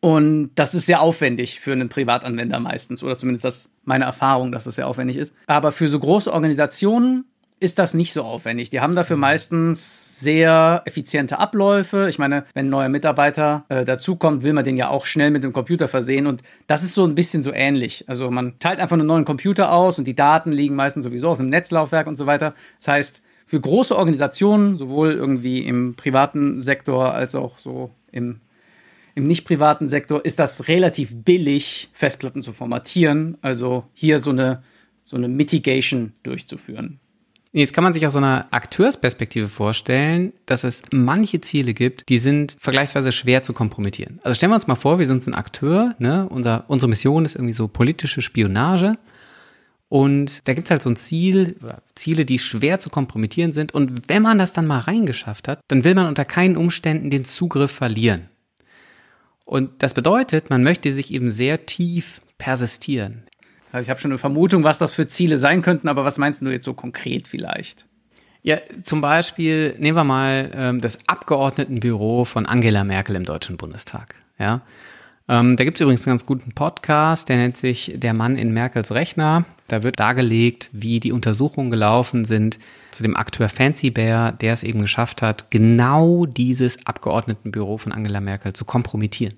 Und 0.00 0.50
das 0.54 0.74
ist 0.74 0.84
sehr 0.84 1.00
aufwendig 1.00 1.60
für 1.60 1.72
einen 1.72 1.88
Privatanwender 1.88 2.58
meistens, 2.58 3.02
oder 3.02 3.16
zumindest 3.16 3.44
das 3.44 3.70
meine 3.84 4.04
Erfahrung, 4.04 4.50
dass 4.52 4.62
es 4.62 4.70
das 4.70 4.74
sehr 4.76 4.88
aufwendig 4.88 5.16
ist. 5.16 5.34
Aber 5.46 5.72
für 5.72 5.88
so 5.88 5.98
große 5.98 6.32
Organisationen 6.32 7.24
ist 7.60 7.78
das 7.78 7.92
nicht 7.92 8.14
so 8.14 8.22
aufwendig. 8.22 8.70
Die 8.70 8.80
haben 8.80 8.94
dafür 8.94 9.16
mhm. 9.16 9.20
meistens 9.20 10.18
sehr 10.18 10.82
effiziente 10.86 11.38
Abläufe. 11.38 12.08
Ich 12.08 12.18
meine, 12.18 12.44
wenn 12.54 12.66
ein 12.66 12.70
neuer 12.70 12.88
Mitarbeiter 12.88 13.64
äh, 13.68 13.84
dazukommt, 13.84 14.42
will 14.42 14.54
man 14.54 14.64
den 14.64 14.76
ja 14.76 14.88
auch 14.88 15.04
schnell 15.04 15.30
mit 15.30 15.44
dem 15.44 15.52
Computer 15.52 15.86
versehen. 15.86 16.26
Und 16.26 16.42
das 16.66 16.82
ist 16.82 16.94
so 16.94 17.04
ein 17.04 17.14
bisschen 17.14 17.42
so 17.42 17.52
ähnlich. 17.52 18.04
Also 18.08 18.30
man 18.30 18.58
teilt 18.58 18.80
einfach 18.80 18.96
einen 18.96 19.06
neuen 19.06 19.26
Computer 19.26 19.72
aus 19.72 19.98
und 19.98 20.06
die 20.06 20.16
Daten 20.16 20.52
liegen 20.52 20.74
meistens 20.74 21.04
sowieso 21.04 21.28
auf 21.28 21.38
einem 21.38 21.50
Netzlaufwerk 21.50 22.06
und 22.06 22.16
so 22.16 22.26
weiter. 22.26 22.54
Das 22.78 22.88
heißt, 22.88 23.22
für 23.46 23.60
große 23.60 23.96
Organisationen, 23.96 24.78
sowohl 24.78 25.12
irgendwie 25.12 25.60
im 25.60 25.94
privaten 25.94 26.62
Sektor 26.62 27.12
als 27.12 27.34
auch 27.34 27.58
so 27.58 27.90
im 28.10 28.40
im 29.16 29.26
nicht 29.26 29.44
privaten 29.44 29.88
Sektor 29.88 30.24
ist 30.24 30.38
das 30.38 30.68
relativ 30.68 31.10
billig, 31.12 31.90
Festplatten 31.92 32.42
zu 32.42 32.52
formatieren. 32.52 33.36
Also 33.42 33.84
hier 33.92 34.20
so 34.20 34.30
eine, 34.30 34.62
so 35.02 35.16
eine 35.16 35.28
Mitigation 35.28 36.12
durchzuführen. 36.22 37.00
Jetzt 37.52 37.72
kann 37.72 37.82
man 37.82 37.92
sich 37.92 38.06
aus 38.06 38.12
so 38.12 38.20
einer 38.20 38.46
Akteursperspektive 38.52 39.48
vorstellen, 39.48 40.32
dass 40.46 40.62
es 40.62 40.82
manche 40.92 41.40
Ziele 41.40 41.74
gibt, 41.74 42.08
die 42.08 42.18
sind 42.18 42.56
vergleichsweise 42.60 43.10
schwer 43.10 43.42
zu 43.42 43.52
kompromittieren. 43.52 44.20
Also 44.22 44.36
stellen 44.36 44.52
wir 44.52 44.54
uns 44.54 44.68
mal 44.68 44.76
vor, 44.76 45.00
wir 45.00 45.06
sind 45.06 45.24
so 45.24 45.32
ein 45.32 45.34
Akteur, 45.34 45.96
ne? 45.98 46.28
Unser, 46.28 46.64
unsere 46.68 46.88
Mission 46.88 47.24
ist 47.24 47.34
irgendwie 47.34 47.54
so 47.54 47.66
politische 47.66 48.22
Spionage. 48.22 48.98
Und 49.88 50.46
da 50.46 50.54
gibt's 50.54 50.70
halt 50.70 50.82
so 50.82 50.90
ein 50.90 50.94
Ziel, 50.94 51.56
Ziele, 51.96 52.24
die 52.24 52.38
schwer 52.38 52.78
zu 52.78 52.90
kompromittieren 52.90 53.52
sind. 53.52 53.74
Und 53.74 54.08
wenn 54.08 54.22
man 54.22 54.38
das 54.38 54.52
dann 54.52 54.68
mal 54.68 54.78
reingeschafft 54.78 55.48
hat, 55.48 55.58
dann 55.66 55.82
will 55.82 55.96
man 55.96 56.06
unter 56.06 56.24
keinen 56.24 56.56
Umständen 56.56 57.10
den 57.10 57.24
Zugriff 57.24 57.72
verlieren. 57.72 58.28
Und 59.44 59.82
das 59.82 59.94
bedeutet, 59.94 60.48
man 60.48 60.62
möchte 60.62 60.92
sich 60.92 61.12
eben 61.12 61.32
sehr 61.32 61.66
tief 61.66 62.20
persistieren. 62.38 63.24
Also 63.72 63.82
ich 63.82 63.90
habe 63.90 64.00
schon 64.00 64.10
eine 64.10 64.18
Vermutung, 64.18 64.64
was 64.64 64.78
das 64.78 64.94
für 64.94 65.06
Ziele 65.06 65.38
sein 65.38 65.62
könnten, 65.62 65.88
aber 65.88 66.04
was 66.04 66.18
meinst 66.18 66.42
du 66.42 66.48
jetzt 66.48 66.64
so 66.64 66.74
konkret 66.74 67.28
vielleicht? 67.28 67.86
Ja, 68.42 68.58
zum 68.82 69.00
Beispiel 69.00 69.76
nehmen 69.78 69.96
wir 69.96 70.04
mal 70.04 70.50
ähm, 70.54 70.80
das 70.80 70.98
Abgeordnetenbüro 71.06 72.24
von 72.24 72.46
Angela 72.46 72.84
Merkel 72.84 73.16
im 73.16 73.24
Deutschen 73.24 73.56
Bundestag. 73.56 74.14
Ja, 74.38 74.62
ähm, 75.28 75.56
da 75.56 75.64
gibt 75.64 75.76
es 75.76 75.82
übrigens 75.82 76.06
einen 76.06 76.14
ganz 76.14 76.26
guten 76.26 76.52
Podcast, 76.52 77.28
der 77.28 77.36
nennt 77.36 77.56
sich 77.56 77.92
Der 77.94 78.14
Mann 78.14 78.36
in 78.36 78.52
Merkels 78.52 78.92
Rechner. 78.92 79.44
Da 79.68 79.84
wird 79.84 80.00
dargelegt, 80.00 80.70
wie 80.72 80.98
die 80.98 81.12
Untersuchungen 81.12 81.70
gelaufen 81.70 82.24
sind 82.24 82.58
zu 82.90 83.04
dem 83.04 83.16
Akteur 83.16 83.48
Fancy 83.48 83.90
Bear, 83.90 84.32
der 84.32 84.54
es 84.54 84.64
eben 84.64 84.80
geschafft 84.80 85.22
hat, 85.22 85.52
genau 85.52 86.26
dieses 86.26 86.84
Abgeordnetenbüro 86.84 87.76
von 87.76 87.92
Angela 87.92 88.20
Merkel 88.20 88.54
zu 88.54 88.64
kompromittieren. 88.64 89.34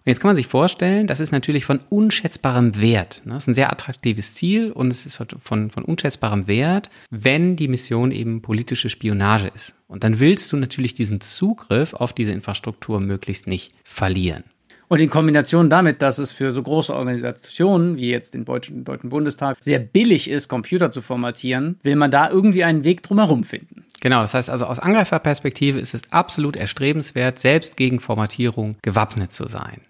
Und 0.00 0.06
jetzt 0.06 0.20
kann 0.20 0.30
man 0.30 0.36
sich 0.36 0.46
vorstellen, 0.46 1.06
das 1.06 1.20
ist 1.20 1.30
natürlich 1.30 1.66
von 1.66 1.80
unschätzbarem 1.90 2.80
Wert. 2.80 3.22
Ne? 3.26 3.34
Das 3.34 3.44
ist 3.44 3.48
ein 3.48 3.54
sehr 3.54 3.70
attraktives 3.70 4.34
Ziel 4.34 4.72
und 4.72 4.90
es 4.90 5.04
ist 5.04 5.22
von, 5.42 5.70
von 5.70 5.84
unschätzbarem 5.84 6.46
Wert, 6.46 6.88
wenn 7.10 7.56
die 7.56 7.68
Mission 7.68 8.10
eben 8.10 8.40
politische 8.40 8.88
Spionage 8.88 9.48
ist. 9.54 9.74
Und 9.88 10.02
dann 10.02 10.18
willst 10.18 10.50
du 10.52 10.56
natürlich 10.56 10.94
diesen 10.94 11.20
Zugriff 11.20 11.92
auf 11.92 12.14
diese 12.14 12.32
Infrastruktur 12.32 12.98
möglichst 13.00 13.46
nicht 13.46 13.74
verlieren. 13.84 14.44
Und 14.88 15.00
in 15.00 15.08
Kombination 15.08 15.70
damit, 15.70 16.02
dass 16.02 16.18
es 16.18 16.32
für 16.32 16.50
so 16.50 16.64
große 16.64 16.92
Organisationen 16.92 17.96
wie 17.96 18.10
jetzt 18.10 18.34
den 18.34 18.44
Deutschen, 18.44 18.84
Deutschen 18.84 19.10
Bundestag 19.10 19.58
sehr 19.60 19.78
billig 19.78 20.28
ist, 20.28 20.48
Computer 20.48 20.90
zu 20.90 21.00
formatieren, 21.00 21.78
will 21.84 21.94
man 21.94 22.10
da 22.10 22.28
irgendwie 22.28 22.64
einen 22.64 22.82
Weg 22.82 23.04
drumherum 23.04 23.44
finden. 23.44 23.84
Genau, 24.00 24.22
das 24.22 24.34
heißt 24.34 24.50
also 24.50 24.64
aus 24.64 24.80
Angreiferperspektive 24.80 25.78
ist 25.78 25.94
es 25.94 26.10
absolut 26.10 26.56
erstrebenswert, 26.56 27.38
selbst 27.38 27.76
gegen 27.76 28.00
Formatierung 28.00 28.76
gewappnet 28.82 29.32
zu 29.32 29.46
sein. 29.46 29.82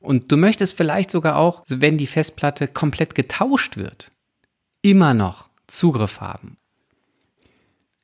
Und 0.00 0.30
du 0.30 0.36
möchtest 0.36 0.76
vielleicht 0.76 1.10
sogar 1.10 1.36
auch, 1.36 1.62
wenn 1.68 1.96
die 1.96 2.06
Festplatte 2.06 2.68
komplett 2.68 3.14
getauscht 3.14 3.76
wird, 3.76 4.12
immer 4.82 5.14
noch 5.14 5.48
Zugriff 5.66 6.20
haben. 6.20 6.58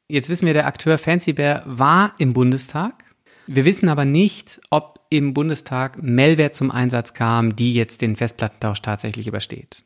Jetzt 0.08 0.28
wissen 0.28 0.46
wir, 0.46 0.54
der 0.54 0.66
Akteur 0.66 0.98
Fancy 0.98 1.32
Bear 1.32 1.62
war 1.64 2.14
im 2.18 2.32
Bundestag. 2.32 3.04
Wir 3.46 3.64
wissen 3.64 3.88
aber 3.88 4.04
nicht, 4.04 4.60
ob 4.70 5.00
im 5.10 5.34
Bundestag 5.34 6.02
Malware 6.02 6.50
zum 6.50 6.70
Einsatz 6.70 7.14
kam, 7.14 7.56
die 7.56 7.74
jetzt 7.74 8.02
den 8.02 8.16
Festplattentausch 8.16 8.82
tatsächlich 8.82 9.26
übersteht. 9.26 9.84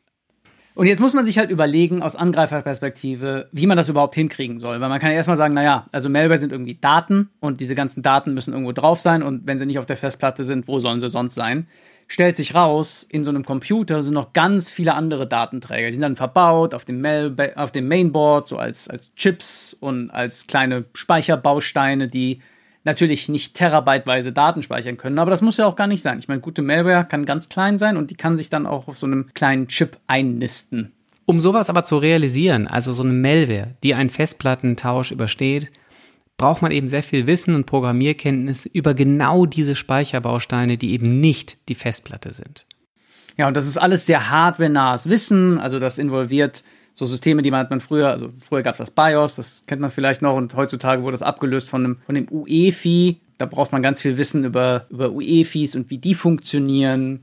Und 0.77 0.85
jetzt 0.85 0.99
muss 0.99 1.15
man 1.15 1.25
sich 1.25 1.39
halt 1.39 1.49
überlegen, 1.49 2.03
aus 2.03 2.15
Angreiferperspektive, 2.15 3.49
wie 3.51 3.65
man 3.65 3.77
das 3.77 3.89
überhaupt 3.89 4.13
hinkriegen 4.13 4.59
soll. 4.59 4.79
Weil 4.79 4.89
man 4.89 4.99
kann 4.99 5.09
ja 5.09 5.15
erstmal 5.15 5.35
sagen, 5.35 5.55
naja, 5.55 5.87
also 5.91 6.07
Malware 6.07 6.37
sind 6.37 6.51
irgendwie 6.51 6.75
Daten 6.75 7.31
und 7.39 7.61
diese 7.61 7.73
ganzen 7.73 8.03
Daten 8.03 8.35
müssen 8.35 8.53
irgendwo 8.53 8.73
drauf 8.73 9.01
sein 9.01 9.23
und 9.23 9.47
wenn 9.47 9.57
sie 9.57 9.65
nicht 9.65 9.79
auf 9.79 9.87
der 9.87 9.97
Festplatte 9.97 10.43
sind, 10.43 10.67
wo 10.67 10.79
sollen 10.79 10.99
sie 10.99 11.09
sonst 11.09 11.33
sein? 11.33 11.67
Stellt 12.07 12.37
sich 12.37 12.55
raus, 12.55 13.05
in 13.09 13.23
so 13.23 13.29
einem 13.29 13.43
Computer 13.43 14.01
sind 14.01 14.13
noch 14.13 14.31
ganz 14.31 14.71
viele 14.71 14.93
andere 14.93 15.27
Datenträger. 15.27 15.89
Die 15.89 15.95
sind 15.95 16.03
dann 16.03 16.15
verbaut 16.15 16.73
auf 16.73 16.85
dem, 16.85 17.01
Mail 17.01 17.35
auf 17.55 17.71
dem 17.73 17.87
Mainboard, 17.87 18.47
so 18.47 18.57
als, 18.57 18.87
als 18.87 19.13
Chips 19.15 19.75
und 19.77 20.09
als 20.09 20.47
kleine 20.47 20.85
Speicherbausteine, 20.93 22.07
die 22.07 22.39
natürlich 22.87 23.27
nicht 23.29 23.53
terabyteweise 23.53 24.31
Daten 24.31 24.63
speichern 24.63 24.97
können, 24.97 25.19
aber 25.19 25.29
das 25.29 25.41
muss 25.41 25.57
ja 25.57 25.67
auch 25.67 25.75
gar 25.75 25.87
nicht 25.87 26.01
sein. 26.01 26.19
Ich 26.19 26.29
meine, 26.29 26.39
gute 26.39 26.61
Malware 26.63 27.05
kann 27.05 27.25
ganz 27.25 27.49
klein 27.49 27.77
sein 27.77 27.97
und 27.97 28.09
die 28.09 28.15
kann 28.15 28.37
sich 28.37 28.49
dann 28.49 28.65
auch 28.65 28.87
auf 28.87 28.97
so 28.97 29.05
einem 29.05 29.27
kleinen 29.33 29.67
Chip 29.67 29.97
einnisten. 30.07 30.93
Um 31.25 31.41
sowas 31.41 31.69
aber 31.69 31.83
zu 31.83 31.97
realisieren, 31.97 32.67
also 32.67 32.93
so 32.93 33.03
eine 33.03 33.11
Malware, 33.11 33.75
die 33.83 33.93
einen 33.93 34.09
Festplattentausch 34.09 35.11
übersteht, 35.11 35.69
braucht 36.37 36.61
man 36.61 36.71
eben 36.71 36.87
sehr 36.87 37.03
viel 37.03 37.27
Wissen 37.27 37.55
und 37.55 37.65
Programmierkenntnis 37.65 38.65
über 38.65 38.93
genau 38.93 39.45
diese 39.45 39.75
Speicherbausteine, 39.75 40.77
die 40.77 40.91
eben 40.91 41.19
nicht 41.19 41.57
die 41.67 41.75
Festplatte 41.75 42.31
sind. 42.31 42.65
Ja, 43.37 43.47
und 43.47 43.57
das 43.57 43.67
ist 43.67 43.77
alles 43.77 44.05
sehr 44.05 44.29
hardware-nahes 44.29 45.09
Wissen, 45.09 45.59
also 45.59 45.79
das 45.79 45.97
involviert 45.97 46.63
so 46.97 47.05
Systeme, 47.05 47.43
die 47.43 47.51
man 47.51 47.59
hat 47.59 47.69
man 47.69 47.79
früher, 47.79 48.09
also 48.09 48.31
früher 48.39 48.63
gab 48.63 48.73
es 48.73 48.79
das 48.79 48.89
BIOS, 48.89 49.35
das 49.35 49.65
kennt 49.67 49.81
man 49.81 49.91
vielleicht 49.91 50.23
noch 50.23 50.35
und 50.35 50.55
heutzutage 50.55 51.03
wurde 51.03 51.11
das 51.11 51.21
abgelöst 51.21 51.69
von 51.69 51.83
dem, 51.83 51.97
von 52.07 52.15
dem 52.15 52.27
UEFI. 52.27 53.21
Da 53.37 53.45
braucht 53.45 53.71
man 53.71 53.83
ganz 53.83 54.01
viel 54.01 54.17
Wissen 54.17 54.43
über, 54.43 54.87
über 54.89 55.11
UEFIs 55.11 55.75
und 55.75 55.91
wie 55.91 55.99
die 55.99 56.15
funktionieren. 56.15 57.19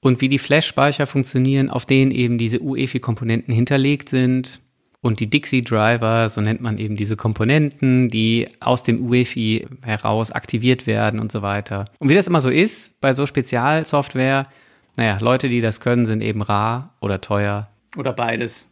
Und 0.00 0.20
wie 0.20 0.28
die 0.28 0.38
Flash-Speicher 0.38 1.08
funktionieren, 1.08 1.68
auf 1.68 1.84
denen 1.84 2.12
eben 2.12 2.38
diese 2.38 2.60
UEFI-Komponenten 2.60 3.52
hinterlegt 3.52 4.08
sind. 4.08 4.60
Und 5.02 5.18
die 5.18 5.28
Dixie-Driver, 5.28 6.28
so 6.28 6.40
nennt 6.40 6.60
man 6.60 6.78
eben 6.78 6.94
diese 6.94 7.16
Komponenten, 7.16 8.08
die 8.08 8.48
aus 8.60 8.84
dem 8.84 9.04
UEFI 9.04 9.66
heraus 9.82 10.30
aktiviert 10.30 10.86
werden 10.86 11.18
und 11.18 11.32
so 11.32 11.42
weiter. 11.42 11.86
Und 11.98 12.08
wie 12.08 12.14
das 12.14 12.28
immer 12.28 12.40
so 12.40 12.48
ist, 12.48 13.00
bei 13.00 13.12
so 13.12 13.26
Spezialsoftware, 13.26 14.46
naja, 14.96 15.18
Leute, 15.20 15.48
die 15.48 15.60
das 15.60 15.80
können, 15.80 16.06
sind 16.06 16.20
eben 16.22 16.40
rar 16.40 16.94
oder 17.00 17.20
teuer. 17.20 17.68
Oder 17.96 18.12
beides. 18.12 18.70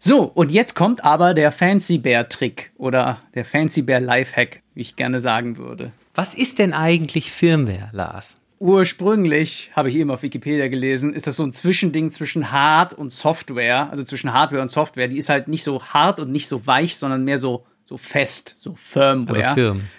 So, 0.00 0.24
und 0.24 0.50
jetzt 0.50 0.74
kommt 0.74 1.04
aber 1.04 1.34
der 1.34 1.52
Fancy 1.52 1.98
Bear 1.98 2.28
Trick 2.28 2.72
oder 2.76 3.18
der 3.34 3.44
Fancy 3.44 3.82
Bear 3.82 4.00
Lifehack, 4.00 4.60
wie 4.74 4.80
ich 4.80 4.96
gerne 4.96 5.20
sagen 5.20 5.56
würde. 5.56 5.92
Was 6.14 6.34
ist 6.34 6.58
denn 6.58 6.72
eigentlich 6.72 7.30
Firmware, 7.30 7.90
Lars? 7.92 8.38
Ursprünglich, 8.64 9.72
habe 9.76 9.90
ich 9.90 9.96
eben 9.96 10.10
auf 10.10 10.22
Wikipedia 10.22 10.68
gelesen, 10.68 11.12
ist 11.12 11.26
das 11.26 11.36
so 11.36 11.42
ein 11.42 11.52
Zwischending 11.52 12.10
zwischen 12.10 12.50
Hard 12.50 12.94
und 12.94 13.12
Software, 13.12 13.90
also 13.90 14.04
zwischen 14.04 14.32
Hardware 14.32 14.62
und 14.62 14.70
Software. 14.70 15.06
Die 15.06 15.18
ist 15.18 15.28
halt 15.28 15.48
nicht 15.48 15.62
so 15.64 15.84
hart 15.84 16.18
und 16.18 16.32
nicht 16.32 16.48
so 16.48 16.66
weich, 16.66 16.96
sondern 16.96 17.26
mehr 17.26 17.36
so, 17.36 17.66
so 17.84 17.98
fest, 17.98 18.56
so 18.58 18.74
Firmware. 18.74 19.48
Also 19.48 19.54
Firmen. 19.54 19.90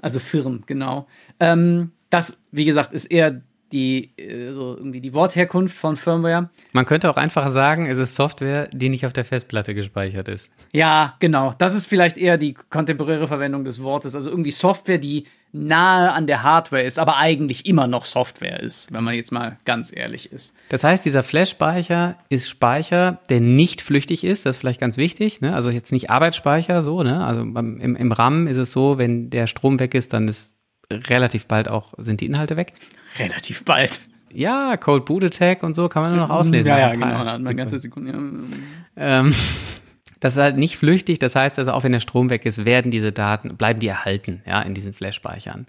Also 0.00 0.20
Firmen, 0.20 0.62
genau. 0.66 1.08
Ähm, 1.40 1.90
das, 2.10 2.38
wie 2.52 2.64
gesagt, 2.64 2.94
ist 2.94 3.06
eher 3.06 3.42
die, 3.72 4.12
äh, 4.16 4.52
so 4.52 4.76
irgendwie 4.76 5.00
die 5.00 5.14
Wortherkunft 5.14 5.76
von 5.76 5.96
Firmware. 5.96 6.50
Man 6.72 6.86
könnte 6.86 7.10
auch 7.10 7.16
einfach 7.16 7.48
sagen, 7.48 7.86
es 7.86 7.98
ist 7.98 8.14
Software, 8.14 8.68
die 8.72 8.88
nicht 8.88 9.06
auf 9.06 9.12
der 9.12 9.24
Festplatte 9.24 9.74
gespeichert 9.74 10.28
ist. 10.28 10.52
Ja, 10.72 11.16
genau. 11.20 11.54
Das 11.58 11.74
ist 11.74 11.86
vielleicht 11.86 12.16
eher 12.16 12.38
die 12.38 12.54
kontemporäre 12.54 13.28
Verwendung 13.28 13.64
des 13.64 13.82
Wortes. 13.82 14.14
Also 14.14 14.30
irgendwie 14.30 14.50
Software, 14.50 14.98
die 14.98 15.26
nahe 15.52 16.12
an 16.12 16.26
der 16.26 16.42
Hardware 16.42 16.82
ist, 16.82 16.98
aber 16.98 17.18
eigentlich 17.18 17.66
immer 17.66 17.86
noch 17.86 18.06
Software 18.06 18.60
ist, 18.60 18.92
wenn 18.92 19.04
man 19.04 19.14
jetzt 19.14 19.32
mal 19.32 19.58
ganz 19.66 19.94
ehrlich 19.94 20.32
ist. 20.32 20.54
Das 20.70 20.82
heißt, 20.82 21.04
dieser 21.04 21.22
Flash-Speicher 21.22 22.16
ist 22.30 22.48
Speicher, 22.48 23.18
der 23.28 23.40
nicht 23.40 23.82
flüchtig 23.82 24.24
ist. 24.24 24.46
Das 24.46 24.56
ist 24.56 24.60
vielleicht 24.60 24.80
ganz 24.80 24.96
wichtig. 24.96 25.42
Ne? 25.42 25.54
Also 25.54 25.70
jetzt 25.70 25.92
nicht 25.92 26.10
Arbeitsspeicher, 26.10 26.80
so. 26.80 27.02
Ne? 27.02 27.24
Also 27.24 27.42
im, 27.42 27.96
im 27.96 28.12
RAM 28.12 28.46
ist 28.46 28.56
es 28.56 28.72
so, 28.72 28.96
wenn 28.96 29.28
der 29.28 29.46
Strom 29.46 29.78
weg 29.78 29.94
ist, 29.94 30.14
dann 30.14 30.26
ist 30.26 30.54
relativ 31.08 31.46
bald 31.46 31.68
auch 31.68 31.92
sind 31.98 32.20
die 32.20 32.26
Inhalte 32.26 32.56
weg. 32.56 32.74
Relativ 33.18 33.64
bald. 33.64 34.00
Ja, 34.32 34.76
Cold 34.76 35.04
Boot 35.04 35.24
Attack 35.24 35.62
und 35.62 35.74
so 35.74 35.88
kann 35.88 36.02
man 36.02 36.12
nur 36.12 36.26
noch 36.26 36.30
auslesen. 36.30 36.68
Ja, 36.68 36.78
ja, 36.78 36.92
genau. 36.92 37.06
Da 37.06 37.32
hat 37.32 37.42
man 37.42 37.56
ganze 37.56 37.78
Sekunde. 37.78 38.14
Ähm, 38.96 39.34
das 40.20 40.34
ist 40.34 40.42
halt 40.42 40.56
nicht 40.56 40.76
flüchtig. 40.76 41.18
Das 41.18 41.34
heißt 41.34 41.58
also, 41.58 41.72
auch 41.72 41.84
wenn 41.84 41.92
der 41.92 42.00
Strom 42.00 42.30
weg 42.30 42.46
ist, 42.46 42.64
werden 42.64 42.90
diese 42.90 43.12
Daten, 43.12 43.56
bleiben 43.56 43.80
die 43.80 43.88
erhalten, 43.88 44.42
ja, 44.46 44.62
in 44.62 44.74
diesen 44.74 44.92
Flash-Speichern. 44.92 45.66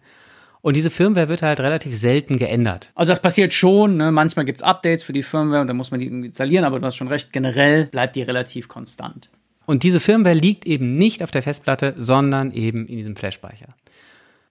Und 0.62 0.78
diese 0.78 0.90
Firmware 0.90 1.28
wird 1.28 1.42
halt 1.42 1.60
relativ 1.60 1.94
selten 1.94 2.38
geändert. 2.38 2.92
Also 2.96 3.12
das 3.12 3.22
passiert 3.22 3.52
schon, 3.52 3.98
ne? 3.98 4.14
manchmal 4.14 4.46
gibt's 4.46 4.62
Updates 4.62 5.04
für 5.04 5.12
die 5.12 5.22
Firmware 5.22 5.60
und 5.60 5.68
dann 5.68 5.76
muss 5.76 5.92
man 5.92 6.00
die 6.00 6.06
irgendwie 6.06 6.28
installieren, 6.28 6.64
aber 6.64 6.80
du 6.80 6.86
hast 6.86 6.96
schon 6.96 7.10
recht, 7.10 7.34
generell 7.34 7.88
bleibt 7.88 8.16
die 8.16 8.22
relativ 8.22 8.70
konstant. 8.70 9.30
Und 9.66 9.84
diese 9.84 10.00
Firmware 10.00 10.36
liegt 10.36 10.66
eben 10.66 10.98
nicht 10.98 11.22
auf 11.22 11.32
der 11.32 11.44
Festplatte, 11.44 11.96
sondern 11.98 12.52
eben 12.52 12.88
in 12.88 12.96
diesem 12.96 13.18
Flash-Speicher. 13.18 13.76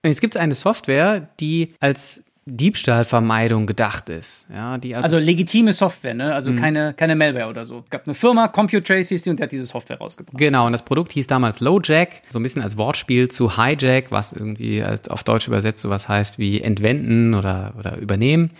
Und 0.03 0.09
jetzt 0.09 0.21
gibt 0.21 0.35
es 0.35 0.41
eine 0.41 0.53
Software, 0.53 1.29
die 1.39 1.73
als 1.79 2.23
Diebstahlvermeidung 2.45 3.67
gedacht 3.67 4.09
ist. 4.09 4.47
Ja, 4.53 4.77
die 4.77 4.95
also, 4.95 5.05
also 5.05 5.17
legitime 5.17 5.71
Software, 5.71 6.13
ne? 6.13 6.33
Also 6.33 6.51
mhm. 6.51 6.57
keine, 6.57 6.93
keine 6.93 7.15
Malware 7.15 7.47
oder 7.47 7.63
so. 7.63 7.79
Es 7.85 7.89
gab 7.89 8.05
eine 8.05 8.13
Firma, 8.13 8.49
CompuTrace 8.49 9.09
hieß 9.09 9.21
die, 9.23 9.29
und 9.29 9.39
die 9.39 9.43
hat 9.43 9.53
diese 9.53 9.65
Software 9.65 9.97
rausgebracht. 9.97 10.37
Genau, 10.37 10.65
und 10.65 10.73
das 10.73 10.83
Produkt 10.83 11.13
hieß 11.13 11.27
damals 11.27 11.61
LowJack, 11.61 12.21
so 12.29 12.39
ein 12.39 12.43
bisschen 12.43 12.61
als 12.61 12.75
Wortspiel 12.75 13.29
zu 13.29 13.55
Hijack, 13.55 14.11
was 14.11 14.33
irgendwie 14.33 14.83
auf 14.83 15.23
Deutsch 15.23 15.47
übersetzt 15.47 15.81
sowas 15.81 16.09
heißt 16.09 16.37
wie 16.37 16.59
entwenden 16.59 17.33
oder, 17.33 17.73
oder 17.79 17.97
übernehmen. 17.97 18.51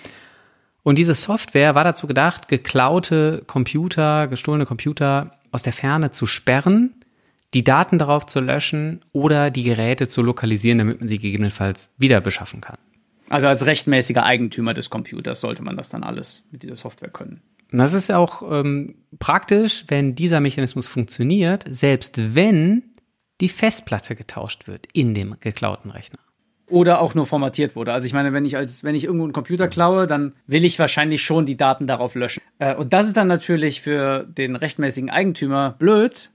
Und 0.84 0.98
diese 0.98 1.14
Software 1.14 1.76
war 1.76 1.84
dazu 1.84 2.08
gedacht, 2.08 2.48
geklaute 2.48 3.44
Computer, 3.48 4.28
gestohlene 4.28 4.66
Computer 4.66 5.40
aus 5.52 5.62
der 5.62 5.74
Ferne 5.74 6.12
zu 6.12 6.26
sperren 6.26 7.03
die 7.54 7.64
Daten 7.64 7.98
darauf 7.98 8.26
zu 8.26 8.40
löschen 8.40 9.04
oder 9.12 9.52
die 9.52 9.64
Geräte 9.64 10.08
zu 10.08 10.22
lokalisieren, 10.22 10.80
damit 10.80 11.00
man 11.00 11.10
sie 11.10 11.20
gegebenenfalls 11.20 11.92
wieder 11.98 12.22
beschaffen 12.22 12.62
kann. 12.62 12.78
Also 13.30 13.48
als 13.48 13.66
rechtmäßiger 13.66 14.24
Eigentümer 14.24 14.74
des 14.74 14.90
Computers 14.90 15.42
sollte 15.42 15.64
man 15.64 15.78
das 15.78 15.90
dann 15.90 16.04
alles 16.04 16.48
mit 16.52 16.64
dieser 16.64 16.76
Software 16.76 17.10
können. 17.10 17.42
Und 17.72 17.80
das 17.80 17.94
ist 17.94 18.12
auch 18.12 18.44
ähm, 18.52 18.96
praktisch, 19.18 19.86
wenn 19.88 20.14
dieser 20.14 20.40
Mechanismus 20.40 20.88
funktioniert, 20.88 21.66
selbst 21.68 22.36
wenn 22.36 22.84
die 23.42 23.50
Festplatte 23.50 24.16
getauscht 24.16 24.68
wird 24.68 24.88
in 24.94 25.16
dem 25.16 25.38
geklauten 25.40 25.90
Rechner. 25.90 26.20
Oder 26.68 27.02
auch 27.02 27.16
nur 27.16 27.26
formatiert 27.26 27.76
wurde. 27.76 27.92
Also 27.92 28.06
ich 28.06 28.14
meine, 28.14 28.34
wenn 28.34 28.46
ich 28.46 28.56
als 28.58 28.84
wenn 28.84 28.96
ich 28.96 29.04
irgendwo 29.04 29.26
einen 29.26 29.34
Computer 29.34 29.68
klaue, 29.68 30.08
dann 30.08 30.34
will 30.48 30.64
ich 30.64 30.80
wahrscheinlich 30.80 31.24
schon 31.24 31.46
die 31.46 31.58
Daten 31.58 31.88
darauf 31.88 32.16
löschen. 32.16 32.42
Äh, 32.60 32.76
und 32.76 32.94
das 32.94 33.08
ist 33.08 33.18
dann 33.18 33.28
natürlich 33.28 33.82
für 33.82 34.24
den 34.24 34.56
rechtmäßigen 34.56 35.10
Eigentümer 35.10 35.76
blöd, 35.78 36.32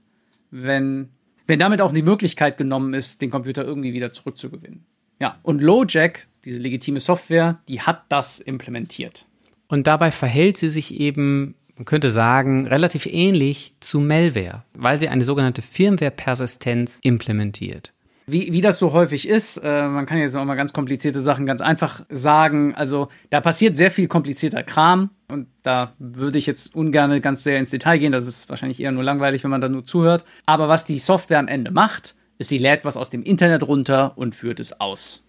wenn, 0.51 1.09
wenn 1.47 1.59
damit 1.59 1.81
auch 1.81 1.91
die 1.91 2.01
Möglichkeit 2.01 2.57
genommen 2.57 2.93
ist, 2.93 3.21
den 3.21 3.31
Computer 3.31 3.63
irgendwie 3.63 3.93
wieder 3.93 4.11
zurückzugewinnen. 4.11 4.85
Ja, 5.19 5.37
und 5.43 5.61
LoJack, 5.61 6.27
diese 6.45 6.59
legitime 6.59 6.99
Software, 6.99 7.59
die 7.67 7.81
hat 7.81 8.03
das 8.09 8.39
implementiert. 8.39 9.25
Und 9.67 9.85
dabei 9.85 10.11
verhält 10.11 10.57
sie 10.57 10.69
sich 10.69 10.99
eben, 10.99 11.55
man 11.75 11.85
könnte 11.85 12.09
sagen, 12.09 12.67
relativ 12.67 13.05
ähnlich 13.05 13.75
zu 13.79 13.99
Malware, 13.99 14.63
weil 14.73 14.99
sie 14.99 15.09
eine 15.09 15.25
sogenannte 15.25 15.61
Firmware-Persistenz 15.61 16.99
implementiert 17.03 17.93
wie, 18.31 18.53
wie 18.53 18.61
das 18.61 18.79
so 18.79 18.93
häufig 18.93 19.27
ist, 19.27 19.57
äh, 19.57 19.87
man 19.87 20.05
kann 20.05 20.17
jetzt 20.17 20.35
auch 20.35 20.45
mal 20.45 20.55
ganz 20.55 20.73
komplizierte 20.73 21.21
Sachen 21.21 21.45
ganz 21.45 21.61
einfach 21.61 22.05
sagen. 22.09 22.75
Also 22.75 23.09
da 23.29 23.41
passiert 23.41 23.77
sehr 23.77 23.91
viel 23.91 24.07
komplizierter 24.07 24.63
Kram 24.63 25.11
und 25.31 25.47
da 25.63 25.93
würde 25.99 26.37
ich 26.37 26.45
jetzt 26.45 26.75
ungern 26.75 27.21
ganz 27.21 27.43
sehr 27.43 27.59
ins 27.59 27.71
Detail 27.71 27.97
gehen. 27.97 28.11
Das 28.11 28.27
ist 28.27 28.49
wahrscheinlich 28.49 28.79
eher 28.79 28.91
nur 28.91 29.03
langweilig, 29.03 29.43
wenn 29.43 29.51
man 29.51 29.61
da 29.61 29.69
nur 29.69 29.85
zuhört. 29.85 30.25
Aber 30.45 30.67
was 30.67 30.85
die 30.85 30.99
Software 30.99 31.39
am 31.39 31.47
Ende 31.47 31.71
macht, 31.71 32.15
ist, 32.37 32.49
sie 32.49 32.57
lädt 32.57 32.85
was 32.85 32.97
aus 32.97 33.09
dem 33.09 33.23
Internet 33.23 33.67
runter 33.67 34.13
und 34.17 34.35
führt 34.35 34.59
es 34.59 34.79
aus. 34.79 35.23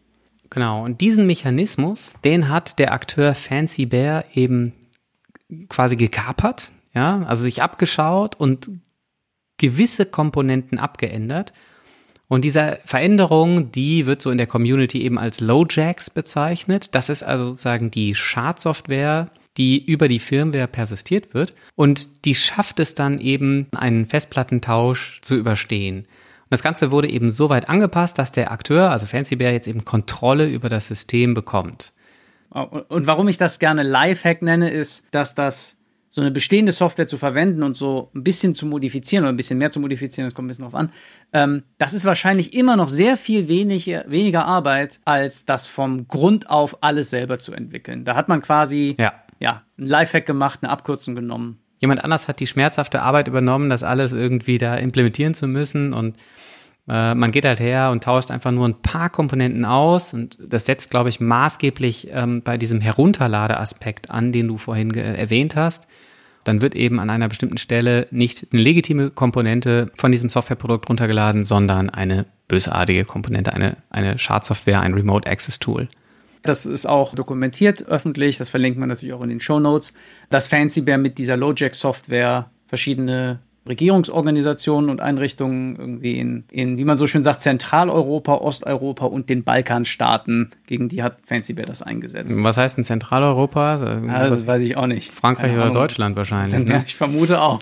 Genau, 0.48 0.84
und 0.84 1.00
diesen 1.00 1.26
Mechanismus, 1.26 2.14
den 2.24 2.48
hat 2.48 2.78
der 2.78 2.92
Akteur 2.92 3.34
Fancy 3.34 3.86
Bear 3.86 4.24
eben 4.34 4.72
quasi 5.68 5.96
gekapert, 5.96 6.72
ja, 6.92 7.22
also 7.22 7.44
sich 7.44 7.62
abgeschaut 7.62 8.34
und 8.34 8.70
gewisse 9.58 10.06
Komponenten 10.06 10.78
abgeändert 10.78 11.52
und 12.30 12.44
diese 12.44 12.78
Veränderung, 12.84 13.72
die 13.72 14.06
wird 14.06 14.22
so 14.22 14.30
in 14.30 14.38
der 14.38 14.46
Community 14.46 15.02
eben 15.02 15.18
als 15.18 15.40
Lowjacks 15.40 16.10
bezeichnet. 16.10 16.94
Das 16.94 17.10
ist 17.10 17.24
also 17.24 17.46
sozusagen 17.46 17.90
die 17.90 18.14
Schadsoftware, 18.14 19.32
die 19.56 19.84
über 19.84 20.06
die 20.06 20.20
Firmware 20.20 20.68
persistiert 20.68 21.34
wird. 21.34 21.54
Und 21.74 22.24
die 22.24 22.36
schafft 22.36 22.78
es 22.78 22.94
dann 22.94 23.18
eben, 23.18 23.66
einen 23.76 24.06
Festplattentausch 24.06 25.18
zu 25.22 25.34
überstehen. 25.34 26.02
Und 26.02 26.06
das 26.50 26.62
Ganze 26.62 26.92
wurde 26.92 27.08
eben 27.08 27.32
so 27.32 27.48
weit 27.48 27.68
angepasst, 27.68 28.16
dass 28.16 28.30
der 28.30 28.52
Akteur, 28.52 28.92
also 28.92 29.06
Fancy 29.06 29.34
Bear, 29.34 29.50
jetzt 29.50 29.66
eben 29.66 29.84
Kontrolle 29.84 30.48
über 30.48 30.68
das 30.68 30.86
System 30.86 31.34
bekommt. 31.34 31.92
Und 32.50 33.08
warum 33.08 33.26
ich 33.26 33.38
das 33.38 33.58
gerne 33.58 33.82
Lifehack 33.82 34.40
nenne, 34.40 34.70
ist, 34.70 35.04
dass 35.10 35.34
das 35.34 35.79
so 36.10 36.20
eine 36.20 36.30
bestehende 36.30 36.72
Software 36.72 37.06
zu 37.06 37.16
verwenden 37.16 37.62
und 37.62 37.74
so 37.74 38.10
ein 38.14 38.24
bisschen 38.24 38.54
zu 38.54 38.66
modifizieren 38.66 39.24
oder 39.24 39.32
ein 39.32 39.36
bisschen 39.36 39.58
mehr 39.58 39.70
zu 39.70 39.80
modifizieren, 39.80 40.26
das 40.26 40.34
kommt 40.34 40.46
ein 40.46 40.48
bisschen 40.48 40.64
drauf 40.64 40.74
an, 40.74 40.90
ähm, 41.32 41.62
das 41.78 41.94
ist 41.94 42.04
wahrscheinlich 42.04 42.52
immer 42.52 42.76
noch 42.76 42.88
sehr 42.88 43.16
viel 43.16 43.48
weniger, 43.48 44.04
weniger 44.08 44.44
Arbeit, 44.44 45.00
als 45.04 45.46
das 45.46 45.68
vom 45.68 46.08
Grund 46.08 46.50
auf 46.50 46.82
alles 46.82 47.10
selber 47.10 47.38
zu 47.38 47.52
entwickeln. 47.52 48.04
Da 48.04 48.16
hat 48.16 48.28
man 48.28 48.42
quasi 48.42 48.96
ja. 48.98 49.12
Ja, 49.40 49.62
ein 49.78 49.86
Lifehack 49.86 50.26
gemacht, 50.26 50.60
eine 50.62 50.70
Abkürzung 50.70 51.14
genommen. 51.14 51.58
Jemand 51.78 52.04
anders 52.04 52.28
hat 52.28 52.40
die 52.40 52.46
schmerzhafte 52.46 53.00
Arbeit 53.00 53.26
übernommen, 53.26 53.70
das 53.70 53.82
alles 53.82 54.12
irgendwie 54.12 54.58
da 54.58 54.76
implementieren 54.76 55.32
zu 55.32 55.48
müssen 55.48 55.94
und 55.94 56.16
äh, 56.90 57.14
man 57.14 57.30
geht 57.30 57.44
halt 57.44 57.60
her 57.60 57.90
und 57.90 58.02
tauscht 58.02 58.32
einfach 58.32 58.50
nur 58.50 58.66
ein 58.68 58.82
paar 58.82 59.10
Komponenten 59.10 59.64
aus 59.64 60.12
und 60.12 60.36
das 60.44 60.66
setzt, 60.66 60.90
glaube 60.90 61.08
ich, 61.08 61.20
maßgeblich 61.20 62.08
ähm, 62.10 62.42
bei 62.42 62.58
diesem 62.58 62.80
Herunterladeaspekt 62.80 64.10
an, 64.10 64.32
den 64.32 64.48
du 64.48 64.58
vorhin 64.58 64.92
erwähnt 64.94 65.54
hast. 65.54 65.86
Dann 66.42 66.62
wird 66.62 66.74
eben 66.74 66.98
an 66.98 67.10
einer 67.10 67.28
bestimmten 67.28 67.58
Stelle 67.58 68.08
nicht 68.10 68.48
eine 68.52 68.62
legitime 68.62 69.10
Komponente 69.10 69.92
von 69.94 70.10
diesem 70.10 70.30
Softwareprodukt 70.30 70.88
runtergeladen, 70.88 71.44
sondern 71.44 71.90
eine 71.90 72.26
bösartige 72.48 73.04
Komponente, 73.04 73.52
eine, 73.52 73.76
eine 73.90 74.18
Schadsoftware, 74.18 74.80
ein 74.80 74.94
Remote 74.94 75.30
Access 75.30 75.60
Tool. 75.60 75.86
Das 76.42 76.66
ist 76.66 76.86
auch 76.86 77.14
dokumentiert 77.14 77.86
öffentlich, 77.86 78.38
das 78.38 78.48
verlinkt 78.48 78.78
man 78.78 78.88
natürlich 78.88 79.14
auch 79.14 79.22
in 79.22 79.28
den 79.28 79.40
Show 79.40 79.60
Notes, 79.60 79.92
dass 80.30 80.48
Fancy 80.48 80.80
Bear 80.80 80.98
mit 80.98 81.18
dieser 81.18 81.36
Lojack 81.36 81.74
Software 81.74 82.50
verschiedene 82.66 83.40
Regierungsorganisationen 83.68 84.88
und 84.88 85.00
Einrichtungen 85.00 85.76
irgendwie 85.76 86.18
in, 86.18 86.44
in, 86.50 86.78
wie 86.78 86.84
man 86.84 86.96
so 86.96 87.06
schön 87.06 87.22
sagt, 87.22 87.40
Zentraleuropa, 87.40 88.36
Osteuropa 88.36 89.04
und 89.04 89.28
den 89.28 89.44
Balkanstaaten, 89.44 90.50
gegen 90.66 90.88
die 90.88 91.02
hat 91.02 91.18
Fancy 91.26 91.52
Bear 91.52 91.66
das 91.66 91.82
eingesetzt. 91.82 92.34
Was 92.42 92.56
heißt 92.56 92.78
in 92.78 92.84
Zentraleuropa? 92.84 93.76
Also, 94.08 94.30
das 94.30 94.46
weiß 94.46 94.62
ich 94.62 94.76
auch 94.76 94.86
nicht. 94.86 95.12
Frankreich 95.12 95.54
oder 95.54 95.70
Deutschland 95.70 96.16
wahrscheinlich. 96.16 96.66
Ne? 96.66 96.84
Ich 96.90 96.96
vermute 96.96 97.40
auch. 97.40 97.60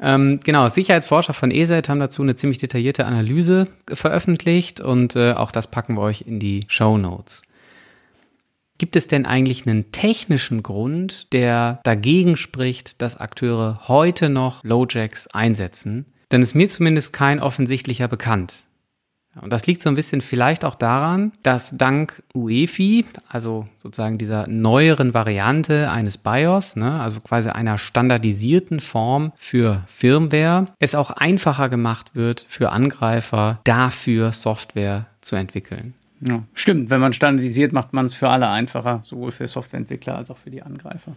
Ähm, 0.00 0.40
genau, 0.42 0.68
Sicherheitsforscher 0.68 1.32
von 1.32 1.50
ESET 1.50 1.88
haben 1.88 2.00
dazu 2.00 2.22
eine 2.22 2.36
ziemlich 2.36 2.58
detaillierte 2.58 3.04
Analyse 3.04 3.68
veröffentlicht 3.92 4.80
und 4.80 5.16
äh, 5.16 5.32
auch 5.32 5.52
das 5.52 5.68
packen 5.68 5.94
wir 5.94 6.02
euch 6.02 6.22
in 6.22 6.38
die 6.40 6.60
Show 6.68 6.98
Notes. 6.98 7.42
Gibt 8.82 8.96
es 8.96 9.06
denn 9.06 9.26
eigentlich 9.26 9.64
einen 9.64 9.92
technischen 9.92 10.64
Grund, 10.64 11.32
der 11.32 11.78
dagegen 11.84 12.36
spricht, 12.36 13.00
dass 13.00 13.16
Akteure 13.16 13.82
heute 13.86 14.28
noch 14.28 14.64
Lowjacks 14.64 15.28
einsetzen? 15.28 16.06
Denn 16.32 16.42
ist 16.42 16.56
mir 16.56 16.68
zumindest 16.68 17.12
kein 17.12 17.38
offensichtlicher 17.38 18.08
bekannt. 18.08 18.64
Und 19.40 19.52
das 19.52 19.68
liegt 19.68 19.82
so 19.82 19.88
ein 19.88 19.94
bisschen 19.94 20.20
vielleicht 20.20 20.64
auch 20.64 20.74
daran, 20.74 21.30
dass 21.44 21.76
dank 21.78 22.24
UEFI, 22.34 23.04
also 23.28 23.68
sozusagen 23.78 24.18
dieser 24.18 24.48
neueren 24.48 25.14
Variante 25.14 25.88
eines 25.88 26.18
BIOS, 26.18 26.74
ne, 26.74 27.00
also 27.00 27.20
quasi 27.20 27.50
einer 27.50 27.78
standardisierten 27.78 28.80
Form 28.80 29.30
für 29.36 29.84
Firmware, 29.86 30.66
es 30.80 30.96
auch 30.96 31.12
einfacher 31.12 31.68
gemacht 31.68 32.16
wird 32.16 32.46
für 32.48 32.72
Angreifer, 32.72 33.60
dafür 33.62 34.32
Software 34.32 35.06
zu 35.20 35.36
entwickeln. 35.36 35.94
Ja, 36.26 36.44
stimmt, 36.54 36.90
wenn 36.90 37.00
man 37.00 37.12
standardisiert, 37.12 37.72
macht 37.72 37.92
man 37.92 38.06
es 38.06 38.14
für 38.14 38.28
alle 38.28 38.48
einfacher, 38.48 39.00
sowohl 39.02 39.32
für 39.32 39.48
Softwareentwickler 39.48 40.16
als 40.16 40.30
auch 40.30 40.38
für 40.38 40.50
die 40.50 40.62
Angreifer. 40.62 41.16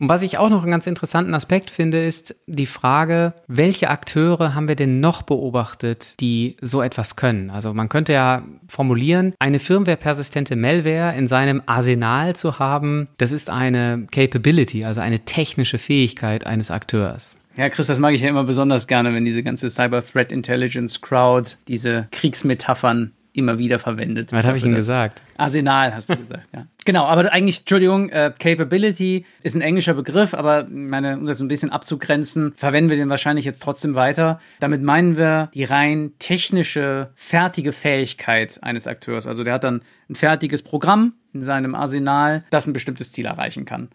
Und 0.00 0.08
was 0.08 0.22
ich 0.22 0.38
auch 0.38 0.50
noch 0.50 0.62
einen 0.62 0.72
ganz 0.72 0.88
interessanten 0.88 1.34
Aspekt 1.34 1.70
finde, 1.70 2.04
ist 2.04 2.34
die 2.46 2.66
Frage, 2.66 3.32
welche 3.46 3.90
Akteure 3.90 4.54
haben 4.54 4.66
wir 4.66 4.74
denn 4.74 4.98
noch 4.98 5.22
beobachtet, 5.22 6.20
die 6.20 6.56
so 6.60 6.82
etwas 6.82 7.14
können? 7.14 7.50
Also 7.50 7.72
man 7.72 7.88
könnte 7.88 8.12
ja 8.12 8.42
formulieren, 8.66 9.34
eine 9.38 9.60
firmware-persistente 9.60 10.56
Malware 10.56 11.16
in 11.16 11.28
seinem 11.28 11.62
Arsenal 11.66 12.34
zu 12.34 12.58
haben, 12.58 13.06
das 13.18 13.30
ist 13.30 13.50
eine 13.50 14.06
Capability, 14.10 14.84
also 14.84 15.00
eine 15.00 15.20
technische 15.20 15.78
Fähigkeit 15.78 16.44
eines 16.44 16.72
Akteurs. 16.72 17.36
Ja, 17.56 17.68
Chris, 17.68 17.86
das 17.86 18.00
mag 18.00 18.14
ich 18.14 18.20
ja 18.22 18.28
immer 18.28 18.42
besonders 18.42 18.88
gerne, 18.88 19.14
wenn 19.14 19.24
diese 19.24 19.44
ganze 19.44 19.70
Cyber 19.70 20.04
Threat 20.04 20.32
Intelligence 20.32 21.00
Crowd 21.00 21.52
diese 21.68 22.06
Kriegsmetaphern 22.10 23.12
immer 23.34 23.58
wieder 23.58 23.78
verwendet. 23.78 24.32
Was 24.32 24.46
habe 24.46 24.56
ich 24.56 24.64
Ihnen 24.64 24.76
gesagt? 24.76 25.22
Arsenal 25.36 25.94
hast 25.94 26.08
du 26.08 26.16
gesagt, 26.16 26.48
ja. 26.54 26.66
Genau, 26.84 27.04
aber 27.04 27.32
eigentlich, 27.32 27.60
Entschuldigung, 27.60 28.08
äh, 28.10 28.32
Capability 28.38 29.26
ist 29.42 29.56
ein 29.56 29.60
englischer 29.60 29.94
Begriff, 29.94 30.34
aber 30.34 30.66
meine, 30.70 31.18
um 31.18 31.26
das 31.26 31.38
so 31.38 31.44
ein 31.44 31.48
bisschen 31.48 31.70
abzugrenzen, 31.70 32.52
verwenden 32.56 32.90
wir 32.90 32.96
den 32.96 33.10
wahrscheinlich 33.10 33.44
jetzt 33.44 33.62
trotzdem 33.62 33.94
weiter. 33.94 34.40
Damit 34.60 34.82
meinen 34.82 35.16
wir 35.16 35.50
die 35.52 35.64
rein 35.64 36.12
technische, 36.18 37.10
fertige 37.16 37.72
Fähigkeit 37.72 38.62
eines 38.62 38.86
Akteurs. 38.86 39.26
Also 39.26 39.42
der 39.42 39.54
hat 39.54 39.64
dann 39.64 39.82
ein 40.08 40.14
fertiges 40.14 40.62
Programm 40.62 41.14
in 41.32 41.42
seinem 41.42 41.74
Arsenal, 41.74 42.44
das 42.50 42.66
ein 42.66 42.72
bestimmtes 42.72 43.10
Ziel 43.10 43.26
erreichen 43.26 43.64
kann. 43.64 43.88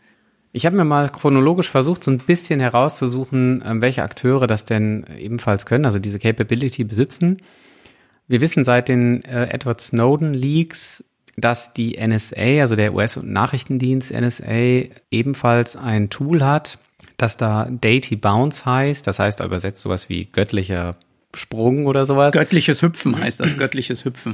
Ich 0.51 0.65
habe 0.65 0.75
mir 0.75 0.84
mal 0.84 1.10
chronologisch 1.10 1.69
versucht, 1.69 2.03
so 2.03 2.12
ein 2.12 2.17
bisschen 2.17 2.60
herauszusuchen, 2.60 3.63
ähm, 3.65 3.81
welche 3.81 4.03
Akteure 4.03 4.48
das 4.48 4.65
denn 4.65 5.05
ebenfalls 5.17 5.66
können, 5.66 5.85
also 5.85 6.00
diese 6.00 6.20
Capability 6.20 6.83
besitzen. 6.83 7.37
Wir 8.29 8.42
wissen 8.42 8.63
seit 8.63 8.87
den 8.87 9.24
äh, 9.25 9.50
Edward 9.50 9.81
Snowden 9.81 10.35
Leaks, 10.35 11.03
dass 11.35 11.74
die 11.74 11.98
NSA, 12.00 12.61
also 12.61 12.75
der 12.75 12.94
US-Nachrichtendienst 12.94 14.13
NSA, 14.13 14.83
ebenfalls 15.09 15.75
ein 15.75 16.11
Tool 16.11 16.44
hat, 16.44 16.77
das 17.18 17.37
da 17.37 17.68
Deity 17.70 18.15
Bounce 18.15 18.65
heißt. 18.65 19.07
Das 19.07 19.18
heißt 19.18 19.39
übersetzt 19.39 19.81
sowas 19.81 20.09
wie 20.09 20.25
göttlicher 20.25 20.96
Sprung 21.33 21.87
oder 21.87 22.05
sowas. 22.05 22.33
Göttliches 22.33 22.83
Hüpfen 22.83 23.18
heißt 23.18 23.39
das, 23.39 23.57
göttliches 23.57 24.05
Hüpfen. 24.05 24.33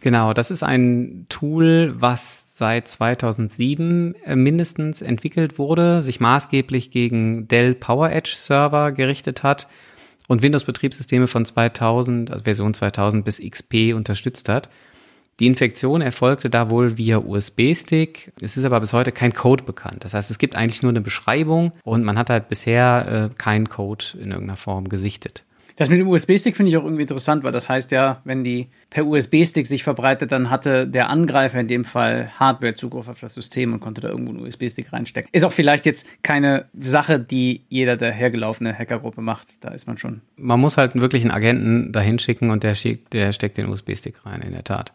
Genau, 0.00 0.32
das 0.32 0.50
ist 0.50 0.62
ein 0.62 1.26
Tool, 1.28 1.94
was 1.96 2.56
seit 2.56 2.88
2007 2.88 4.14
äh, 4.24 4.34
mindestens 4.34 5.02
entwickelt 5.02 5.58
wurde, 5.58 6.02
sich 6.02 6.20
maßgeblich 6.20 6.90
gegen 6.90 7.48
Dell 7.48 7.74
PowerEdge 7.74 8.32
Server 8.34 8.92
gerichtet 8.92 9.42
hat 9.42 9.68
und 10.28 10.42
Windows-Betriebssysteme 10.42 11.26
von 11.26 11.44
2000, 11.44 12.30
also 12.30 12.44
Version 12.44 12.74
2000 12.74 13.24
bis 13.24 13.40
XP 13.40 13.94
unterstützt 13.94 14.48
hat. 14.48 14.68
Die 15.38 15.46
Infektion 15.46 16.00
erfolgte 16.00 16.48
da 16.48 16.70
wohl 16.70 16.96
via 16.96 17.18
USB-Stick. 17.18 18.32
Es 18.40 18.56
ist 18.56 18.64
aber 18.64 18.80
bis 18.80 18.94
heute 18.94 19.12
kein 19.12 19.34
Code 19.34 19.64
bekannt. 19.64 20.04
Das 20.04 20.14
heißt, 20.14 20.30
es 20.30 20.38
gibt 20.38 20.56
eigentlich 20.56 20.82
nur 20.82 20.90
eine 20.90 21.02
Beschreibung 21.02 21.72
und 21.84 22.04
man 22.04 22.18
hat 22.18 22.30
halt 22.30 22.48
bisher 22.48 23.30
äh, 23.30 23.34
keinen 23.36 23.68
Code 23.68 24.04
in 24.14 24.30
irgendeiner 24.30 24.56
Form 24.56 24.88
gesichtet. 24.88 25.44
Das 25.76 25.90
mit 25.90 26.00
dem 26.00 26.08
USB-Stick 26.08 26.56
finde 26.56 26.70
ich 26.70 26.76
auch 26.78 26.84
irgendwie 26.84 27.02
interessant, 27.02 27.44
weil 27.44 27.52
das 27.52 27.68
heißt 27.68 27.92
ja, 27.92 28.22
wenn 28.24 28.44
die 28.44 28.68
per 28.88 29.06
USB-Stick 29.06 29.66
sich 29.66 29.82
verbreitet, 29.82 30.32
dann 30.32 30.48
hatte 30.48 30.88
der 30.88 31.10
Angreifer 31.10 31.60
in 31.60 31.68
dem 31.68 31.84
Fall 31.84 32.30
Hardware-Zugriff 32.38 33.08
auf 33.08 33.20
das 33.20 33.34
System 33.34 33.74
und 33.74 33.80
konnte 33.80 34.00
da 34.00 34.08
irgendwo 34.08 34.32
einen 34.32 34.40
USB-Stick 34.40 34.90
reinstecken. 34.92 35.28
Ist 35.32 35.44
auch 35.44 35.52
vielleicht 35.52 35.84
jetzt 35.84 36.06
keine 36.22 36.64
Sache, 36.78 37.20
die 37.20 37.64
jeder 37.68 37.96
der 37.96 38.10
hergelaufene 38.10 38.76
Hackergruppe 38.76 39.20
macht. 39.20 39.48
Da 39.60 39.68
ist 39.68 39.86
man 39.86 39.98
schon. 39.98 40.22
Man 40.36 40.60
muss 40.60 40.78
halt 40.78 40.94
wirklich 40.94 41.22
einen 41.22 41.32
Agenten 41.32 41.92
dahin 41.92 42.18
schicken 42.18 42.50
und 42.50 42.62
der, 42.62 42.74
schickt, 42.74 43.12
der 43.12 43.32
steckt 43.32 43.58
den 43.58 43.68
USB-Stick 43.68 44.24
rein, 44.24 44.40
in 44.40 44.52
der 44.52 44.64
Tat. 44.64 44.94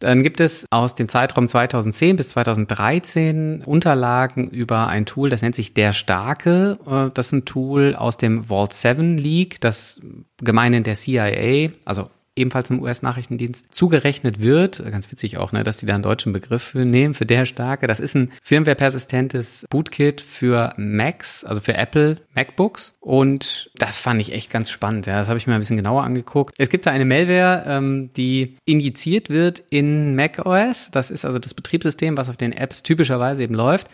Dann 0.00 0.22
gibt 0.22 0.40
es 0.40 0.66
aus 0.70 0.94
dem 0.94 1.08
Zeitraum 1.08 1.48
2010 1.48 2.16
bis 2.16 2.30
2013 2.30 3.62
Unterlagen 3.64 4.46
über 4.46 4.86
ein 4.86 5.06
Tool, 5.06 5.28
das 5.28 5.42
nennt 5.42 5.56
sich 5.56 5.74
Der 5.74 5.92
Starke. 5.92 6.78
Äh, 6.86 7.10
das 7.14 7.26
ist 7.26 7.32
ein 7.32 7.44
Tool 7.44 7.94
aus 7.96 8.16
dem 8.16 8.44
Vault 8.44 8.72
7 8.72 9.18
League, 9.18 9.60
das 9.60 10.00
gemeinhin 10.42 10.84
der 10.84 10.94
CIA, 10.94 11.70
also 11.84 12.10
ebenfalls 12.38 12.70
im 12.70 12.80
US-Nachrichtendienst 12.80 13.74
zugerechnet 13.74 14.42
wird. 14.42 14.82
Ganz 14.90 15.10
witzig 15.10 15.36
auch, 15.36 15.52
ne, 15.52 15.62
dass 15.62 15.78
die 15.78 15.86
da 15.86 15.94
einen 15.94 16.02
deutschen 16.02 16.32
Begriff 16.32 16.62
für 16.62 16.84
nehmen, 16.84 17.14
für 17.14 17.26
der 17.26 17.44
starke. 17.46 17.86
Das 17.86 18.00
ist 18.00 18.14
ein 18.14 18.32
firmware-persistentes 18.42 19.66
Bootkit 19.70 20.20
für 20.20 20.72
Macs, 20.76 21.44
also 21.44 21.60
für 21.60 21.74
Apple 21.74 22.18
MacBooks. 22.34 22.96
Und 23.00 23.70
das 23.76 23.96
fand 23.96 24.20
ich 24.20 24.32
echt 24.32 24.50
ganz 24.50 24.70
spannend. 24.70 25.06
Ja, 25.06 25.18
das 25.18 25.28
habe 25.28 25.38
ich 25.38 25.46
mir 25.46 25.54
ein 25.54 25.60
bisschen 25.60 25.76
genauer 25.76 26.04
angeguckt. 26.04 26.54
Es 26.58 26.68
gibt 26.68 26.86
da 26.86 26.90
eine 26.90 27.04
Malware, 27.04 27.64
ähm, 27.66 28.10
die 28.16 28.56
injiziert 28.64 29.30
wird 29.30 29.62
in 29.70 30.14
macOS. 30.16 30.90
Das 30.92 31.10
ist 31.10 31.24
also 31.24 31.38
das 31.38 31.54
Betriebssystem, 31.54 32.16
was 32.16 32.30
auf 32.30 32.36
den 32.36 32.52
Apps 32.52 32.82
typischerweise 32.82 33.42
eben 33.42 33.54
läuft. 33.54 33.88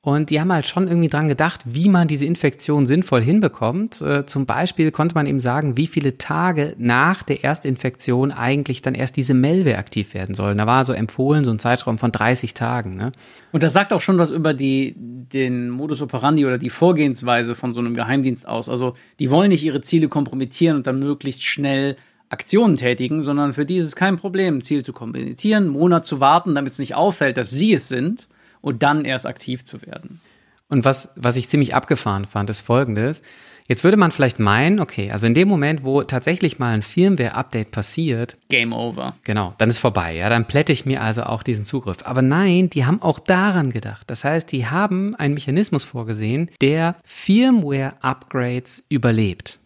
Und 0.00 0.30
die 0.30 0.40
haben 0.40 0.52
halt 0.52 0.64
schon 0.64 0.86
irgendwie 0.86 1.08
dran 1.08 1.26
gedacht, 1.26 1.62
wie 1.64 1.88
man 1.88 2.06
diese 2.06 2.24
Infektion 2.24 2.86
sinnvoll 2.86 3.20
hinbekommt. 3.20 4.00
Äh, 4.00 4.26
zum 4.26 4.46
Beispiel 4.46 4.92
konnte 4.92 5.16
man 5.16 5.26
eben 5.26 5.40
sagen, 5.40 5.76
wie 5.76 5.88
viele 5.88 6.18
Tage 6.18 6.76
nach 6.78 7.24
der 7.24 7.42
Erstinfektion 7.42 8.30
eigentlich 8.30 8.80
dann 8.80 8.94
erst 8.94 9.16
diese 9.16 9.34
Malware 9.34 9.76
aktiv 9.76 10.14
werden 10.14 10.36
soll. 10.36 10.54
Da 10.54 10.66
war 10.66 10.84
so 10.84 10.92
empfohlen 10.92 11.44
so 11.44 11.50
ein 11.50 11.58
Zeitraum 11.58 11.98
von 11.98 12.12
30 12.12 12.54
Tagen. 12.54 12.94
Ne? 12.94 13.10
Und 13.50 13.64
das 13.64 13.72
sagt 13.72 13.92
auch 13.92 14.00
schon 14.00 14.18
was 14.18 14.30
über 14.30 14.54
die, 14.54 14.94
den 14.96 15.68
Modus 15.68 16.00
operandi 16.00 16.46
oder 16.46 16.58
die 16.58 16.70
Vorgehensweise 16.70 17.56
von 17.56 17.74
so 17.74 17.80
einem 17.80 17.94
Geheimdienst 17.94 18.46
aus. 18.46 18.68
Also 18.68 18.94
die 19.18 19.32
wollen 19.32 19.48
nicht 19.48 19.64
ihre 19.64 19.80
Ziele 19.80 20.08
kompromittieren 20.08 20.76
und 20.76 20.86
dann 20.86 21.00
möglichst 21.00 21.42
schnell 21.42 21.96
Aktionen 22.28 22.76
tätigen, 22.76 23.22
sondern 23.22 23.52
für 23.52 23.66
die 23.66 23.78
ist 23.78 23.86
es 23.86 23.96
kein 23.96 24.16
Problem, 24.16 24.62
Ziel 24.62 24.84
zu 24.84 24.92
kompromittieren, 24.92 25.66
Monat 25.66 26.06
zu 26.06 26.20
warten, 26.20 26.54
damit 26.54 26.72
es 26.72 26.78
nicht 26.78 26.94
auffällt, 26.94 27.36
dass 27.36 27.50
sie 27.50 27.72
es 27.72 27.88
sind 27.88 28.28
und 28.60 28.82
dann 28.82 29.04
erst 29.04 29.26
aktiv 29.26 29.64
zu 29.64 29.82
werden. 29.82 30.20
Und 30.68 30.84
was, 30.84 31.10
was 31.16 31.36
ich 31.36 31.48
ziemlich 31.48 31.74
abgefahren 31.74 32.24
fand, 32.24 32.50
ist 32.50 32.60
folgendes. 32.60 33.22
Jetzt 33.68 33.84
würde 33.84 33.98
man 33.98 34.10
vielleicht 34.12 34.38
meinen, 34.38 34.80
okay, 34.80 35.10
also 35.10 35.26
in 35.26 35.34
dem 35.34 35.46
Moment, 35.46 35.84
wo 35.84 36.02
tatsächlich 36.02 36.58
mal 36.58 36.72
ein 36.72 36.80
Firmware-Update 36.80 37.70
passiert. 37.70 38.38
Game 38.48 38.72
over. 38.72 39.14
Genau, 39.24 39.54
dann 39.58 39.68
ist 39.68 39.76
vorbei, 39.76 40.16
ja, 40.16 40.30
dann 40.30 40.46
plätte 40.46 40.72
ich 40.72 40.86
mir 40.86 41.02
also 41.02 41.24
auch 41.24 41.42
diesen 41.42 41.66
Zugriff. 41.66 41.98
Aber 42.04 42.22
nein, 42.22 42.70
die 42.70 42.86
haben 42.86 43.02
auch 43.02 43.18
daran 43.18 43.70
gedacht. 43.70 44.08
Das 44.08 44.24
heißt, 44.24 44.50
die 44.52 44.66
haben 44.66 45.14
einen 45.16 45.34
Mechanismus 45.34 45.84
vorgesehen, 45.84 46.50
der 46.62 46.96
Firmware-Upgrades 47.04 48.86
überlebt. 48.88 49.58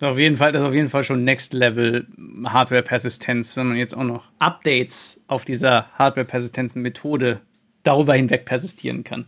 Auf 0.00 0.20
jeden 0.20 0.36
Fall, 0.36 0.52
das 0.52 0.62
ist 0.62 0.68
auf 0.68 0.74
jeden 0.74 0.88
Fall 0.88 1.02
schon 1.02 1.24
Next 1.24 1.52
Level 1.52 2.06
Hardware-Persistenz, 2.44 3.56
wenn 3.56 3.66
man 3.66 3.76
jetzt 3.76 3.96
auch 3.96 4.04
noch 4.04 4.30
Updates 4.38 5.24
auf 5.26 5.44
dieser 5.44 5.88
Hardware-Persistenzen-Methode 5.98 7.40
darüber 7.88 8.14
hinweg 8.14 8.44
persistieren 8.44 9.02
kann. 9.02 9.26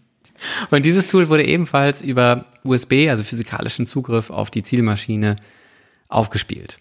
Und 0.71 0.85
dieses 0.85 1.09
Tool 1.09 1.29
wurde 1.29 1.45
ebenfalls 1.45 2.03
über 2.03 2.47
USB, 2.65 3.09
also 3.09 3.23
physikalischen 3.23 3.87
Zugriff 3.87 4.31
auf 4.31 4.51
die 4.51 4.63
Zielmaschine, 4.63 5.37
aufgespielt. 6.09 6.79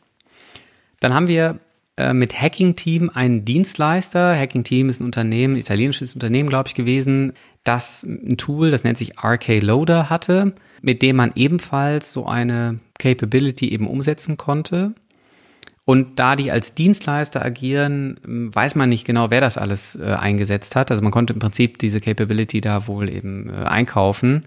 Dann 0.99 1.13
haben 1.13 1.27
wir 1.27 1.59
äh, 1.97 2.13
mit 2.13 2.39
Hacking 2.39 2.75
Team 2.75 3.11
einen 3.13 3.45
Dienstleister. 3.45 4.35
Hacking 4.35 4.63
Team 4.63 4.89
ist 4.89 5.01
ein 5.01 5.05
Unternehmen, 5.05 5.55
ein 5.55 5.59
italienisches 5.59 6.13
Unternehmen, 6.13 6.49
glaube 6.49 6.67
ich, 6.67 6.75
gewesen, 6.75 7.33
das 7.63 8.03
ein 8.03 8.37
Tool, 8.37 8.71
das 8.71 8.83
nennt 8.83 8.97
sich 8.97 9.23
RK 9.23 9.59
Loader 9.61 10.09
hatte, 10.09 10.53
mit 10.81 11.01
dem 11.01 11.17
man 11.17 11.31
ebenfalls 11.35 12.11
so 12.13 12.25
eine 12.25 12.79
Capability 12.97 13.69
eben 13.69 13.87
umsetzen 13.87 14.37
konnte. 14.37 14.95
Und 15.85 16.19
da 16.19 16.35
die 16.35 16.51
als 16.51 16.75
Dienstleister 16.75 17.43
agieren, 17.43 18.19
weiß 18.23 18.75
man 18.75 18.89
nicht 18.89 19.05
genau, 19.05 19.31
wer 19.31 19.41
das 19.41 19.57
alles 19.57 19.95
äh, 19.95 20.03
eingesetzt 20.03 20.75
hat. 20.75 20.91
Also 20.91 21.01
man 21.01 21.11
konnte 21.11 21.33
im 21.33 21.39
Prinzip 21.39 21.79
diese 21.79 21.99
Capability 21.99 22.61
da 22.61 22.87
wohl 22.87 23.09
eben 23.09 23.49
äh, 23.49 23.65
einkaufen. 23.65 24.45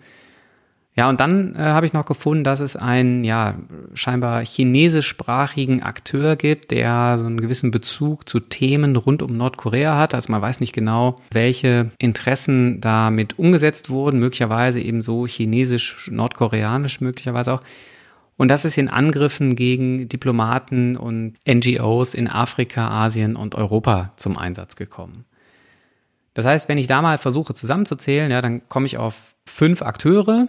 Ja, 0.95 1.09
und 1.09 1.21
dann 1.21 1.55
äh, 1.55 1.59
habe 1.59 1.87
ich 1.87 1.95
noch 1.95 2.05
gefunden, 2.05 2.45
dass 2.45 2.61
es 2.61 2.77
einen 2.77 3.25
ja 3.25 3.55
scheinbar 3.95 4.45
chinesischsprachigen 4.45 5.83
Akteur 5.83 6.37
gibt, 6.37 6.71
der 6.71 7.17
so 7.17 7.25
einen 7.25 7.41
gewissen 7.41 7.71
Bezug 7.71 8.29
zu 8.29 8.41
Themen 8.41 8.95
rund 8.95 9.23
um 9.23 9.35
Nordkorea 9.35 9.97
hat. 9.97 10.15
Also 10.15 10.31
man 10.31 10.43
weiß 10.43 10.61
nicht 10.61 10.75
genau, 10.75 11.17
welche 11.31 11.91
Interessen 11.97 12.83
damit 12.83 13.39
umgesetzt 13.39 13.89
wurden, 13.89 14.21
möglicherweise 14.21 14.81
eben 14.81 15.01
so 15.01 15.27
chinesisch, 15.27 16.11
nordkoreanisch 16.11 17.01
möglicherweise 17.01 17.55
auch. 17.55 17.63
Und 18.43 18.49
das 18.49 18.65
ist 18.65 18.77
in 18.77 18.89
Angriffen 18.89 19.55
gegen 19.55 20.09
Diplomaten 20.09 20.97
und 20.97 21.35
NGOs 21.47 22.13
in 22.13 22.27
Afrika, 22.27 22.89
Asien 22.89 23.37
und 23.37 23.55
Europa 23.55 24.15
zum 24.17 24.37
Einsatz 24.37 24.75
gekommen. 24.75 25.27
Das 26.35 26.45
heißt, 26.45 26.69
wenn 26.69 26.77
ich 26.77 26.89
da 26.89 27.03
mal 27.03 27.19
versuche 27.19 27.55
zusammenzuzählen, 27.55 28.33
ja, 28.33 28.43
dann 28.43 28.69
komme 28.69 28.87
ich 28.87 28.99
auf 28.99 29.37
fünf 29.47 29.81
Akteure, 29.81 30.49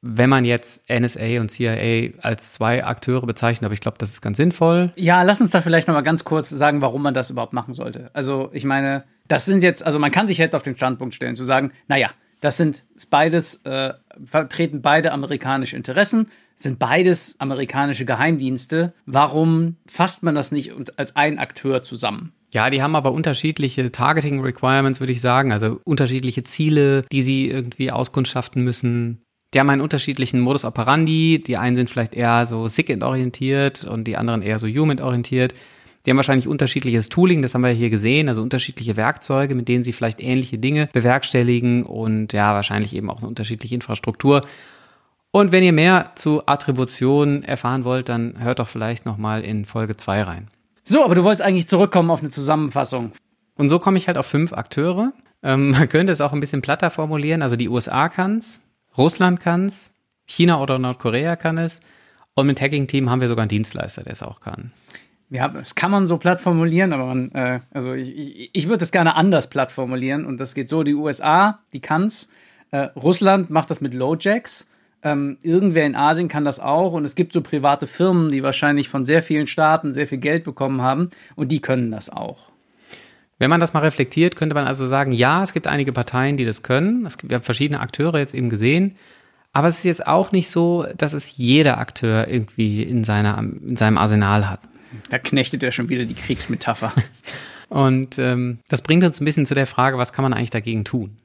wenn 0.00 0.30
man 0.30 0.46
jetzt 0.46 0.88
NSA 0.88 1.42
und 1.42 1.50
CIA 1.50 2.18
als 2.22 2.52
zwei 2.52 2.82
Akteure 2.86 3.26
bezeichnet, 3.26 3.66
aber 3.66 3.74
ich 3.74 3.82
glaube, 3.82 3.98
das 3.98 4.08
ist 4.08 4.22
ganz 4.22 4.38
sinnvoll. 4.38 4.92
Ja, 4.96 5.24
lass 5.24 5.42
uns 5.42 5.50
da 5.50 5.60
vielleicht 5.60 5.88
noch 5.88 5.94
mal 5.94 6.00
ganz 6.00 6.24
kurz 6.24 6.48
sagen, 6.48 6.80
warum 6.80 7.02
man 7.02 7.12
das 7.12 7.28
überhaupt 7.28 7.52
machen 7.52 7.74
sollte. 7.74 8.08
Also, 8.14 8.48
ich 8.54 8.64
meine, 8.64 9.04
das 9.28 9.44
sind 9.44 9.62
jetzt, 9.62 9.84
also 9.84 9.98
man 9.98 10.10
kann 10.10 10.26
sich 10.26 10.38
jetzt 10.38 10.54
auf 10.54 10.62
den 10.62 10.74
Standpunkt 10.74 11.14
stellen, 11.14 11.34
zu 11.34 11.44
sagen, 11.44 11.72
naja, 11.86 12.08
das 12.40 12.56
sind 12.56 12.84
beides, 13.10 13.64
äh, 13.66 13.92
vertreten 14.24 14.80
beide 14.80 15.12
amerikanische 15.12 15.76
Interessen, 15.76 16.28
sind 16.56 16.78
beides 16.78 17.36
amerikanische 17.38 18.04
Geheimdienste. 18.04 18.92
Warum 19.06 19.76
fasst 19.86 20.22
man 20.22 20.34
das 20.34 20.52
nicht 20.52 20.72
als 20.98 21.16
ein 21.16 21.38
Akteur 21.38 21.82
zusammen? 21.82 22.32
Ja, 22.50 22.68
die 22.68 22.82
haben 22.82 22.96
aber 22.96 23.12
unterschiedliche 23.12 23.90
Targeting 23.92 24.40
Requirements, 24.40 25.00
würde 25.00 25.12
ich 25.12 25.22
sagen, 25.22 25.52
also 25.52 25.80
unterschiedliche 25.84 26.44
Ziele, 26.44 27.02
die 27.10 27.22
sie 27.22 27.48
irgendwie 27.48 27.90
auskundschaften 27.90 28.62
müssen. 28.62 29.22
Die 29.54 29.60
haben 29.60 29.70
einen 29.70 29.80
unterschiedlichen 29.80 30.40
Modus 30.40 30.64
operandi. 30.64 31.42
Die 31.42 31.56
einen 31.56 31.76
sind 31.76 31.88
vielleicht 31.88 32.14
eher 32.14 32.44
so 32.46 32.68
SIGINT-orientiert 32.68 33.84
und 33.84 34.04
die 34.04 34.16
anderen 34.16 34.42
eher 34.42 34.58
so 34.58 34.66
HUMINT-orientiert. 34.66 35.54
Die 36.04 36.10
haben 36.10 36.16
wahrscheinlich 36.16 36.48
unterschiedliches 36.48 37.08
Tooling, 37.08 37.42
das 37.42 37.54
haben 37.54 37.62
wir 37.62 37.70
hier 37.70 37.90
gesehen, 37.90 38.28
also 38.28 38.42
unterschiedliche 38.42 38.96
Werkzeuge, 38.96 39.54
mit 39.54 39.68
denen 39.68 39.84
sie 39.84 39.92
vielleicht 39.92 40.20
ähnliche 40.20 40.58
Dinge 40.58 40.88
bewerkstelligen 40.92 41.84
und 41.84 42.32
ja, 42.32 42.54
wahrscheinlich 42.54 42.96
eben 42.96 43.08
auch 43.08 43.18
eine 43.18 43.28
unterschiedliche 43.28 43.74
Infrastruktur. 43.76 44.42
Und 45.32 45.50
wenn 45.50 45.64
ihr 45.64 45.72
mehr 45.72 46.12
zu 46.14 46.46
Attribution 46.46 47.42
erfahren 47.42 47.84
wollt, 47.84 48.10
dann 48.10 48.34
hört 48.38 48.58
doch 48.58 48.68
vielleicht 48.68 49.06
nochmal 49.06 49.42
in 49.42 49.64
Folge 49.64 49.96
2 49.96 50.22
rein. 50.24 50.48
So, 50.84 51.02
aber 51.02 51.14
du 51.14 51.24
wolltest 51.24 51.42
eigentlich 51.42 51.66
zurückkommen 51.66 52.10
auf 52.10 52.20
eine 52.20 52.28
Zusammenfassung. 52.28 53.12
Und 53.56 53.70
so 53.70 53.78
komme 53.78 53.96
ich 53.96 54.08
halt 54.08 54.18
auf 54.18 54.26
fünf 54.26 54.52
Akteure. 54.52 55.12
Ähm, 55.42 55.70
man 55.72 55.88
könnte 55.88 56.12
es 56.12 56.20
auch 56.20 56.34
ein 56.34 56.40
bisschen 56.40 56.60
platter 56.60 56.90
formulieren. 56.90 57.40
Also 57.40 57.56
die 57.56 57.70
USA 57.70 58.10
kann 58.10 58.38
es, 58.38 58.60
Russland 58.96 59.40
kann 59.40 59.66
es, 59.66 59.92
China 60.26 60.60
oder 60.60 60.78
Nordkorea 60.78 61.36
kann 61.36 61.56
es. 61.56 61.80
Und 62.34 62.46
mit 62.46 62.60
Hacking-Team 62.60 63.08
haben 63.08 63.20
wir 63.22 63.28
sogar 63.28 63.42
einen 63.42 63.48
Dienstleister, 63.48 64.02
der 64.02 64.12
es 64.12 64.22
auch 64.22 64.40
kann. 64.40 64.72
Ja, 65.30 65.48
das 65.48 65.74
kann 65.74 65.90
man 65.90 66.06
so 66.06 66.18
platt 66.18 66.42
formulieren, 66.42 66.92
aber 66.92 67.06
man, 67.06 67.32
äh, 67.32 67.60
also 67.70 67.94
ich, 67.94 68.14
ich, 68.16 68.50
ich 68.52 68.66
würde 68.66 68.78
das 68.78 68.92
gerne 68.92 69.16
anders 69.16 69.48
platt 69.48 69.72
formulieren. 69.72 70.26
Und 70.26 70.38
das 70.38 70.54
geht 70.54 70.68
so: 70.68 70.82
die 70.82 70.94
USA, 70.94 71.60
die 71.72 71.80
kann's. 71.80 72.28
Äh, 72.70 72.88
Russland 72.96 73.48
macht 73.48 73.70
das 73.70 73.80
mit 73.80 73.94
Lowjacks. 73.94 74.66
Ähm, 75.04 75.38
irgendwer 75.42 75.84
in 75.84 75.96
Asien 75.96 76.28
kann 76.28 76.44
das 76.44 76.60
auch. 76.60 76.92
Und 76.92 77.04
es 77.04 77.14
gibt 77.14 77.32
so 77.32 77.40
private 77.40 77.86
Firmen, 77.86 78.30
die 78.30 78.42
wahrscheinlich 78.42 78.88
von 78.88 79.04
sehr 79.04 79.22
vielen 79.22 79.46
Staaten 79.46 79.92
sehr 79.92 80.06
viel 80.06 80.18
Geld 80.18 80.44
bekommen 80.44 80.82
haben. 80.82 81.10
Und 81.34 81.48
die 81.48 81.60
können 81.60 81.90
das 81.90 82.08
auch. 82.08 82.50
Wenn 83.38 83.50
man 83.50 83.60
das 83.60 83.72
mal 83.72 83.80
reflektiert, 83.80 84.36
könnte 84.36 84.54
man 84.54 84.66
also 84.66 84.86
sagen, 84.86 85.10
ja, 85.10 85.42
es 85.42 85.52
gibt 85.52 85.66
einige 85.66 85.92
Parteien, 85.92 86.36
die 86.36 86.44
das 86.44 86.62
können. 86.62 87.04
Es 87.04 87.18
gibt, 87.18 87.30
wir 87.30 87.36
haben 87.36 87.44
verschiedene 87.44 87.80
Akteure 87.80 88.18
jetzt 88.18 88.34
eben 88.34 88.50
gesehen. 88.50 88.96
Aber 89.52 89.66
es 89.66 89.78
ist 89.78 89.84
jetzt 89.84 90.06
auch 90.06 90.32
nicht 90.32 90.48
so, 90.48 90.86
dass 90.96 91.12
es 91.12 91.36
jeder 91.36 91.78
Akteur 91.78 92.28
irgendwie 92.28 92.82
in, 92.82 93.04
seiner, 93.04 93.38
in 93.38 93.76
seinem 93.76 93.98
Arsenal 93.98 94.48
hat. 94.48 94.60
Da 95.10 95.18
knechtet 95.18 95.62
er 95.62 95.72
schon 95.72 95.88
wieder 95.88 96.04
die 96.04 96.14
Kriegsmetapher. 96.14 96.92
Und 97.68 98.18
ähm, 98.18 98.58
das 98.68 98.82
bringt 98.82 99.02
uns 99.02 99.20
ein 99.20 99.24
bisschen 99.24 99.46
zu 99.46 99.54
der 99.54 99.66
Frage, 99.66 99.98
was 99.98 100.12
kann 100.12 100.22
man 100.22 100.34
eigentlich 100.34 100.50
dagegen 100.50 100.84
tun? 100.84 101.16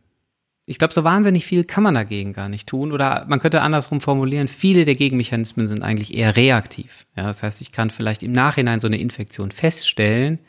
Ich 0.69 0.80
glaube, 0.80 0.93
so 0.93 1.06
wahnsinnig 1.06 1.45
viel 1.45 1.63
kann 1.63 1.84
man 1.84 1.95
dagegen 1.95 2.34
gar 2.34 2.49
nicht 2.49 2.67
tun. 2.67 2.91
Oder 2.91 3.25
man 3.30 3.39
könnte 3.39 3.62
andersrum 3.62 4.01
formulieren, 4.01 4.49
viele 4.49 4.84
der 4.84 4.95
Gegenmechanismen 4.95 5.65
sind 5.69 5.82
eigentlich 5.82 6.13
eher 6.13 6.36
reaktiv. 6.36 7.06
Ja, 7.15 7.23
das 7.23 7.41
heißt, 7.41 7.62
ich 7.62 7.71
kann 7.71 7.89
vielleicht 7.89 8.21
im 8.21 8.34
Nachhinein 8.34 8.82
so 8.82 8.88
eine 8.88 8.99
Infektion 8.99 9.51
feststellen, 9.51 10.39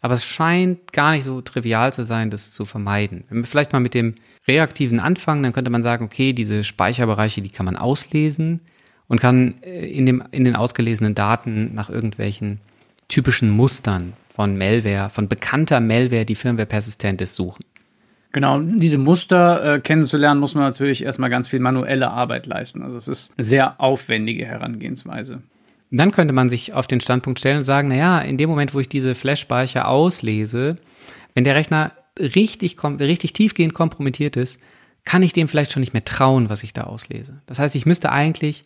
aber 0.00 0.14
es 0.14 0.24
scheint 0.24 0.92
gar 0.92 1.12
nicht 1.12 1.22
so 1.22 1.40
trivial 1.40 1.92
zu 1.92 2.04
sein, 2.04 2.30
das 2.30 2.50
zu 2.50 2.64
vermeiden. 2.64 3.24
Wenn 3.28 3.38
wir 3.38 3.46
vielleicht 3.46 3.72
mal 3.72 3.78
mit 3.78 3.94
dem 3.94 4.16
Reaktiven 4.48 4.98
anfangen, 4.98 5.44
dann 5.44 5.52
könnte 5.52 5.70
man 5.70 5.84
sagen, 5.84 6.04
okay, 6.04 6.32
diese 6.32 6.64
Speicherbereiche, 6.64 7.40
die 7.40 7.48
kann 7.48 7.64
man 7.64 7.76
auslesen 7.76 8.60
und 9.06 9.20
kann 9.20 9.62
äh, 9.62 9.86
in, 9.86 10.04
dem, 10.04 10.24
in 10.32 10.44
den 10.44 10.56
ausgelesenen 10.56 11.14
Daten 11.14 11.74
nach 11.74 11.90
irgendwelchen 11.90 12.58
typischen 13.06 13.50
Mustern 13.50 14.14
von 14.34 14.58
Malware, 14.58 15.10
von 15.10 15.28
bekannter 15.28 15.78
Malware, 15.78 16.24
die 16.24 16.34
Firmware 16.34 16.66
persistent 16.66 17.20
ist, 17.20 17.36
suchen. 17.36 17.64
Genau, 18.34 18.58
diese 18.58 18.98
Muster 18.98 19.76
äh, 19.76 19.80
kennenzulernen, 19.80 20.40
muss 20.40 20.56
man 20.56 20.64
natürlich 20.64 21.04
erstmal 21.04 21.30
ganz 21.30 21.46
viel 21.46 21.60
manuelle 21.60 22.10
Arbeit 22.10 22.46
leisten. 22.46 22.82
Also 22.82 22.96
es 22.96 23.06
ist 23.06 23.32
eine 23.36 23.44
sehr 23.44 23.80
aufwendige 23.80 24.44
Herangehensweise. 24.44 25.40
Dann 25.92 26.10
könnte 26.10 26.34
man 26.34 26.50
sich 26.50 26.74
auf 26.74 26.88
den 26.88 27.00
Standpunkt 27.00 27.38
stellen 27.38 27.58
und 27.58 27.64
sagen, 27.64 27.86
naja, 27.86 28.18
in 28.18 28.36
dem 28.36 28.50
Moment, 28.50 28.74
wo 28.74 28.80
ich 28.80 28.88
diese 28.88 29.14
Flash-Speicher 29.14 29.86
auslese, 29.86 30.78
wenn 31.34 31.44
der 31.44 31.54
Rechner 31.54 31.92
richtig, 32.18 32.76
richtig 32.82 33.34
tiefgehend 33.34 33.72
kompromittiert 33.72 34.36
ist, 34.36 34.60
kann 35.04 35.22
ich 35.22 35.32
dem 35.32 35.46
vielleicht 35.46 35.70
schon 35.70 35.80
nicht 35.80 35.92
mehr 35.92 36.04
trauen, 36.04 36.50
was 36.50 36.64
ich 36.64 36.72
da 36.72 36.82
auslese. 36.84 37.40
Das 37.46 37.60
heißt, 37.60 37.76
ich 37.76 37.86
müsste 37.86 38.10
eigentlich 38.10 38.64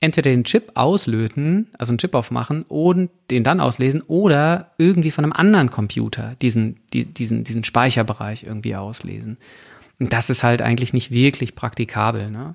entweder 0.00 0.30
den 0.30 0.44
Chip 0.44 0.72
auslöten, 0.74 1.68
also 1.78 1.90
einen 1.90 1.98
Chip 1.98 2.14
aufmachen 2.14 2.64
und 2.64 3.10
den 3.30 3.44
dann 3.44 3.60
auslesen 3.60 4.02
oder 4.02 4.72
irgendwie 4.78 5.10
von 5.10 5.24
einem 5.24 5.32
anderen 5.32 5.70
Computer 5.70 6.36
diesen, 6.42 6.76
die, 6.92 7.06
diesen, 7.06 7.44
diesen 7.44 7.64
Speicherbereich 7.64 8.44
irgendwie 8.44 8.76
auslesen. 8.76 9.38
Und 9.98 10.12
das 10.12 10.28
ist 10.28 10.44
halt 10.44 10.60
eigentlich 10.60 10.92
nicht 10.92 11.10
wirklich 11.10 11.54
praktikabel. 11.54 12.30
Ne? 12.30 12.54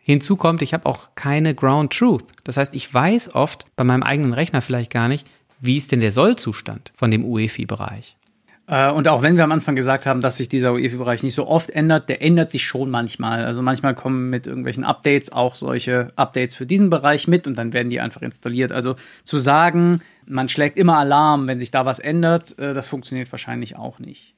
Hinzu 0.00 0.36
kommt, 0.36 0.62
ich 0.62 0.74
habe 0.74 0.86
auch 0.86 1.14
keine 1.14 1.54
Ground 1.54 1.92
Truth. 1.92 2.24
Das 2.42 2.56
heißt, 2.56 2.74
ich 2.74 2.92
weiß 2.92 3.34
oft 3.34 3.66
bei 3.76 3.84
meinem 3.84 4.02
eigenen 4.02 4.32
Rechner 4.32 4.60
vielleicht 4.60 4.92
gar 4.92 5.08
nicht, 5.08 5.26
wie 5.60 5.76
ist 5.76 5.92
denn 5.92 6.00
der 6.00 6.12
Sollzustand 6.12 6.92
von 6.94 7.10
dem 7.10 7.24
UEFI-Bereich. 7.24 8.16
Äh, 8.66 8.90
und 8.90 9.08
auch 9.08 9.22
wenn 9.22 9.36
wir 9.36 9.44
am 9.44 9.52
Anfang 9.52 9.76
gesagt 9.76 10.06
haben, 10.06 10.20
dass 10.20 10.38
sich 10.38 10.48
dieser 10.48 10.72
UEFI-Bereich 10.72 11.22
nicht 11.22 11.34
so 11.34 11.46
oft 11.46 11.70
ändert, 11.70 12.08
der 12.08 12.22
ändert 12.22 12.50
sich 12.50 12.64
schon 12.64 12.90
manchmal. 12.90 13.44
Also 13.44 13.62
manchmal 13.62 13.94
kommen 13.94 14.30
mit 14.30 14.46
irgendwelchen 14.46 14.84
Updates 14.84 15.32
auch 15.32 15.54
solche 15.54 16.08
Updates 16.16 16.54
für 16.54 16.66
diesen 16.66 16.90
Bereich 16.90 17.28
mit 17.28 17.46
und 17.46 17.58
dann 17.58 17.72
werden 17.72 17.90
die 17.90 18.00
einfach 18.00 18.22
installiert. 18.22 18.72
Also 18.72 18.96
zu 19.22 19.38
sagen, 19.38 20.00
man 20.26 20.48
schlägt 20.48 20.78
immer 20.78 20.96
Alarm, 20.96 21.46
wenn 21.46 21.60
sich 21.60 21.70
da 21.70 21.84
was 21.84 21.98
ändert, 21.98 22.58
äh, 22.58 22.74
das 22.74 22.88
funktioniert 22.88 23.30
wahrscheinlich 23.30 23.76
auch 23.76 23.98
nicht. 23.98 24.34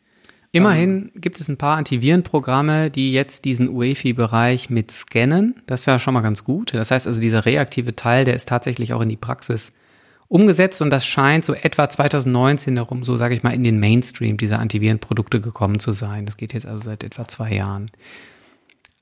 Immerhin 0.53 1.11
gibt 1.17 1.39
es 1.39 1.49
ein 1.49 1.59
paar 1.59 1.77
Antivirenprogramme, 1.77 2.91
die 2.91 3.13
jetzt 3.13 3.45
diesen 3.45 3.69
UEFI-Bereich 3.69 4.71
mit 4.71 4.91
scannen. 4.91 5.57
Das 5.67 5.81
ist 5.81 5.87
ja 5.87 5.99
schon 5.99 6.15
mal 6.15 6.23
ganz 6.23 6.45
gut. 6.45 6.73
Das 6.73 6.91
heißt 6.91 7.07
also, 7.07 7.21
dieser 7.21 7.45
reaktive 7.45 7.95
Teil, 7.95 8.25
der 8.25 8.35
ist 8.35 8.49
tatsächlich 8.49 8.95
auch 8.95 9.03
in 9.03 9.11
die 9.11 9.19
Praxis 9.19 9.75
umgesetzt 10.29 10.83
und 10.83 10.91
das 10.91 11.07
scheint 11.07 11.45
so 11.45 11.55
etwa 11.55 11.89
2019 11.89 12.77
herum, 12.77 13.05
so 13.05 13.17
sage 13.17 13.35
ich 13.35 13.43
mal, 13.43 13.55
in 13.55 13.65
den 13.65 13.79
Mainstream 13.79 14.37
dieser 14.37 14.59
Antivirenprodukte 14.59 15.41
gekommen 15.41 15.79
zu 15.79 15.93
sein. 15.93 16.27
Das 16.27 16.37
geht 16.37 16.53
jetzt 16.53 16.67
also 16.67 16.85
seit 16.85 17.05
etwa 17.05 17.29
zwei 17.29 17.53
Jahren. 17.55 17.91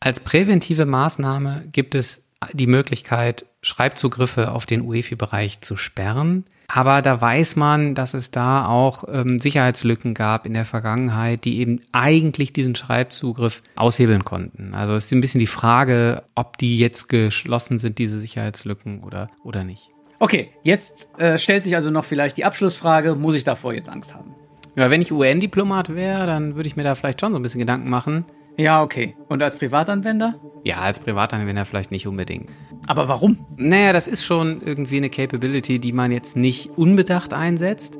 Als 0.00 0.20
präventive 0.20 0.84
Maßnahme 0.84 1.64
gibt 1.72 1.94
es 1.94 2.24
die 2.52 2.66
Möglichkeit, 2.66 3.46
Schreibzugriffe 3.62 4.52
auf 4.52 4.66
den 4.66 4.82
UEFI-Bereich 4.82 5.62
zu 5.62 5.76
sperren. 5.76 6.44
Aber 6.68 7.02
da 7.02 7.20
weiß 7.20 7.56
man, 7.56 7.94
dass 7.94 8.14
es 8.14 8.30
da 8.30 8.66
auch 8.66 9.04
ähm, 9.08 9.38
Sicherheitslücken 9.38 10.14
gab 10.14 10.46
in 10.46 10.54
der 10.54 10.64
Vergangenheit, 10.64 11.44
die 11.44 11.58
eben 11.58 11.80
eigentlich 11.92 12.52
diesen 12.52 12.74
Schreibzugriff 12.74 13.62
aushebeln 13.76 14.24
konnten. 14.24 14.74
Also 14.74 14.94
es 14.94 15.06
ist 15.06 15.12
ein 15.12 15.20
bisschen 15.20 15.40
die 15.40 15.46
Frage, 15.46 16.22
ob 16.34 16.58
die 16.58 16.78
jetzt 16.78 17.08
geschlossen 17.08 17.78
sind, 17.78 17.98
diese 17.98 18.18
Sicherheitslücken 18.18 19.04
oder, 19.04 19.30
oder 19.42 19.62
nicht. 19.62 19.93
Okay, 20.18 20.50
jetzt 20.62 21.10
äh, 21.18 21.38
stellt 21.38 21.64
sich 21.64 21.76
also 21.76 21.90
noch 21.90 22.04
vielleicht 22.04 22.36
die 22.36 22.44
Abschlussfrage, 22.44 23.14
muss 23.14 23.34
ich 23.34 23.44
davor 23.44 23.74
jetzt 23.74 23.88
Angst 23.88 24.14
haben? 24.14 24.34
Ja, 24.76 24.90
wenn 24.90 25.00
ich 25.00 25.12
UN-Diplomat 25.12 25.94
wäre, 25.94 26.26
dann 26.26 26.56
würde 26.56 26.66
ich 26.66 26.76
mir 26.76 26.82
da 26.82 26.94
vielleicht 26.94 27.20
schon 27.20 27.32
so 27.32 27.38
ein 27.38 27.42
bisschen 27.42 27.60
Gedanken 27.60 27.88
machen. 27.88 28.24
Ja, 28.56 28.82
okay. 28.82 29.16
Und 29.28 29.42
als 29.42 29.56
Privatanwender? 29.56 30.34
Ja, 30.64 30.78
als 30.78 31.00
Privatanwender 31.00 31.64
vielleicht 31.64 31.90
nicht 31.90 32.06
unbedingt. 32.06 32.50
Aber 32.86 33.08
warum? 33.08 33.46
Naja, 33.56 33.92
das 33.92 34.08
ist 34.08 34.24
schon 34.24 34.62
irgendwie 34.62 34.98
eine 34.98 35.10
Capability, 35.10 35.78
die 35.78 35.92
man 35.92 36.12
jetzt 36.12 36.36
nicht 36.36 36.70
unbedacht 36.76 37.32
einsetzt 37.32 37.98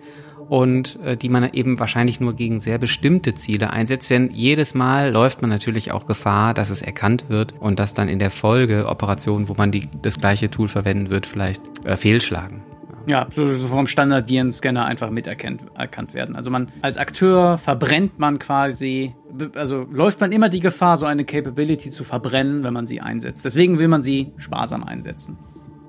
und 0.49 0.99
äh, 1.05 1.17
die 1.17 1.29
man 1.29 1.53
eben 1.53 1.79
wahrscheinlich 1.79 2.21
nur 2.21 2.35
gegen 2.35 2.61
sehr 2.61 2.79
bestimmte 2.79 3.35
Ziele 3.35 3.71
einsetzt. 3.71 4.11
Denn 4.11 4.31
jedes 4.33 4.75
Mal 4.75 5.11
läuft 5.11 5.43
man 5.43 5.51
natürlich 5.51 5.93
auch 5.93 6.07
Gefahr, 6.07 6.55
dass 6.55 6.71
es 6.71 6.83
erkannt 6.83 7.27
wird 7.29 7.55
und 7.61 7.79
dass 7.79 7.95
dann 7.95 8.09
in 8.09 8.19
der 8.19 8.31
Folge 8.31 8.87
Operationen, 8.87 9.49
wo 9.49 9.55
man 9.55 9.71
die, 9.71 9.89
das 10.03 10.21
gleiche 10.21 10.51
Tool 10.51 10.69
verwenden 10.69 11.11
wird, 11.11 11.27
vielleicht 11.27 11.63
äh, 11.85 11.97
fehlschlagen. 11.97 12.63
Ja, 13.07 13.27
so 13.35 13.55
vom 13.69 13.87
Standard-Virenscanner 13.87 14.85
einfach 14.87 15.11
miterkannt 15.11 15.61
erkannt 15.75 16.15
werden. 16.15 16.37
Also 16.37 16.51
man 16.51 16.69
als 16.81 16.97
Akteur 16.97 17.59
verbrennt 17.59 18.19
man 18.19 18.39
quasi, 18.39 19.15
also 19.55 19.87
läuft 19.91 20.21
man 20.21 20.33
immer 20.33 20.49
die 20.49 20.61
Gefahr, 20.61 20.97
so 20.97 21.05
eine 21.05 21.27
Capability 21.27 21.91
zu 21.91 22.03
verbrennen, 22.03 22.65
wenn 22.65 22.73
man 22.73 22.87
sie 22.87 23.03
einsetzt. 23.03 23.45
Deswegen 23.45 23.79
will 23.79 23.89
man 23.89 24.03
sie 24.03 24.33
sparsam 24.39 24.85
einsetzen. 24.85 25.37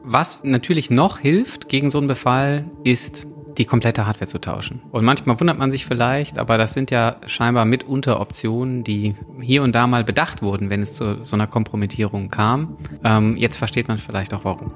Was 0.03 0.43
natürlich 0.43 0.89
noch 0.89 1.19
hilft 1.19 1.69
gegen 1.69 1.89
so 1.89 1.99
einen 1.99 2.07
Befall, 2.07 2.65
ist 2.83 3.27
die 3.57 3.65
komplette 3.65 4.05
Hardware 4.05 4.27
zu 4.27 4.39
tauschen. 4.39 4.81
Und 4.91 5.05
manchmal 5.05 5.39
wundert 5.39 5.57
man 5.57 5.71
sich 5.71 5.85
vielleicht, 5.85 6.37
aber 6.37 6.57
das 6.57 6.73
sind 6.73 6.91
ja 6.91 7.17
scheinbar 7.25 7.65
mitunter 7.65 8.19
Optionen, 8.19 8.83
die 8.83 9.15
hier 9.41 9.63
und 9.63 9.73
da 9.73 9.87
mal 9.87 10.03
bedacht 10.03 10.41
wurden, 10.41 10.69
wenn 10.69 10.81
es 10.81 10.93
zu 10.93 11.23
so 11.23 11.35
einer 11.35 11.47
Kompromittierung 11.47 12.29
kam. 12.29 12.77
Ähm, 13.03 13.37
jetzt 13.37 13.57
versteht 13.57 13.87
man 13.87 13.97
vielleicht 13.97 14.33
auch 14.33 14.43
warum. 14.43 14.71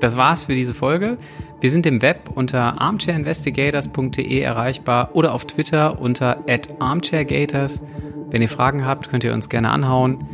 Das 0.00 0.16
war's 0.16 0.44
für 0.44 0.54
diese 0.54 0.74
Folge. 0.74 1.16
Wir 1.60 1.70
sind 1.70 1.86
im 1.86 2.02
Web 2.02 2.30
unter 2.34 2.80
armchairinvestigators.de 2.80 4.38
erreichbar 4.40 5.10
oder 5.14 5.32
auf 5.32 5.46
Twitter 5.46 5.98
unter 5.98 6.44
armchairgators. 6.78 7.82
Wenn 8.30 8.42
ihr 8.42 8.48
Fragen 8.48 8.84
habt, 8.84 9.08
könnt 9.08 9.24
ihr 9.24 9.32
uns 9.32 9.48
gerne 9.48 9.70
anhauen. 9.70 10.26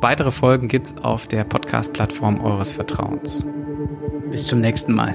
Weitere 0.00 0.30
Folgen 0.30 0.68
gibt's 0.68 0.94
auf 1.02 1.26
der 1.26 1.44
Podcast-Plattform 1.44 2.40
eures 2.40 2.70
Vertrauens. 2.70 3.46
Bis 4.30 4.46
zum 4.46 4.60
nächsten 4.60 4.92
Mal. 4.92 5.14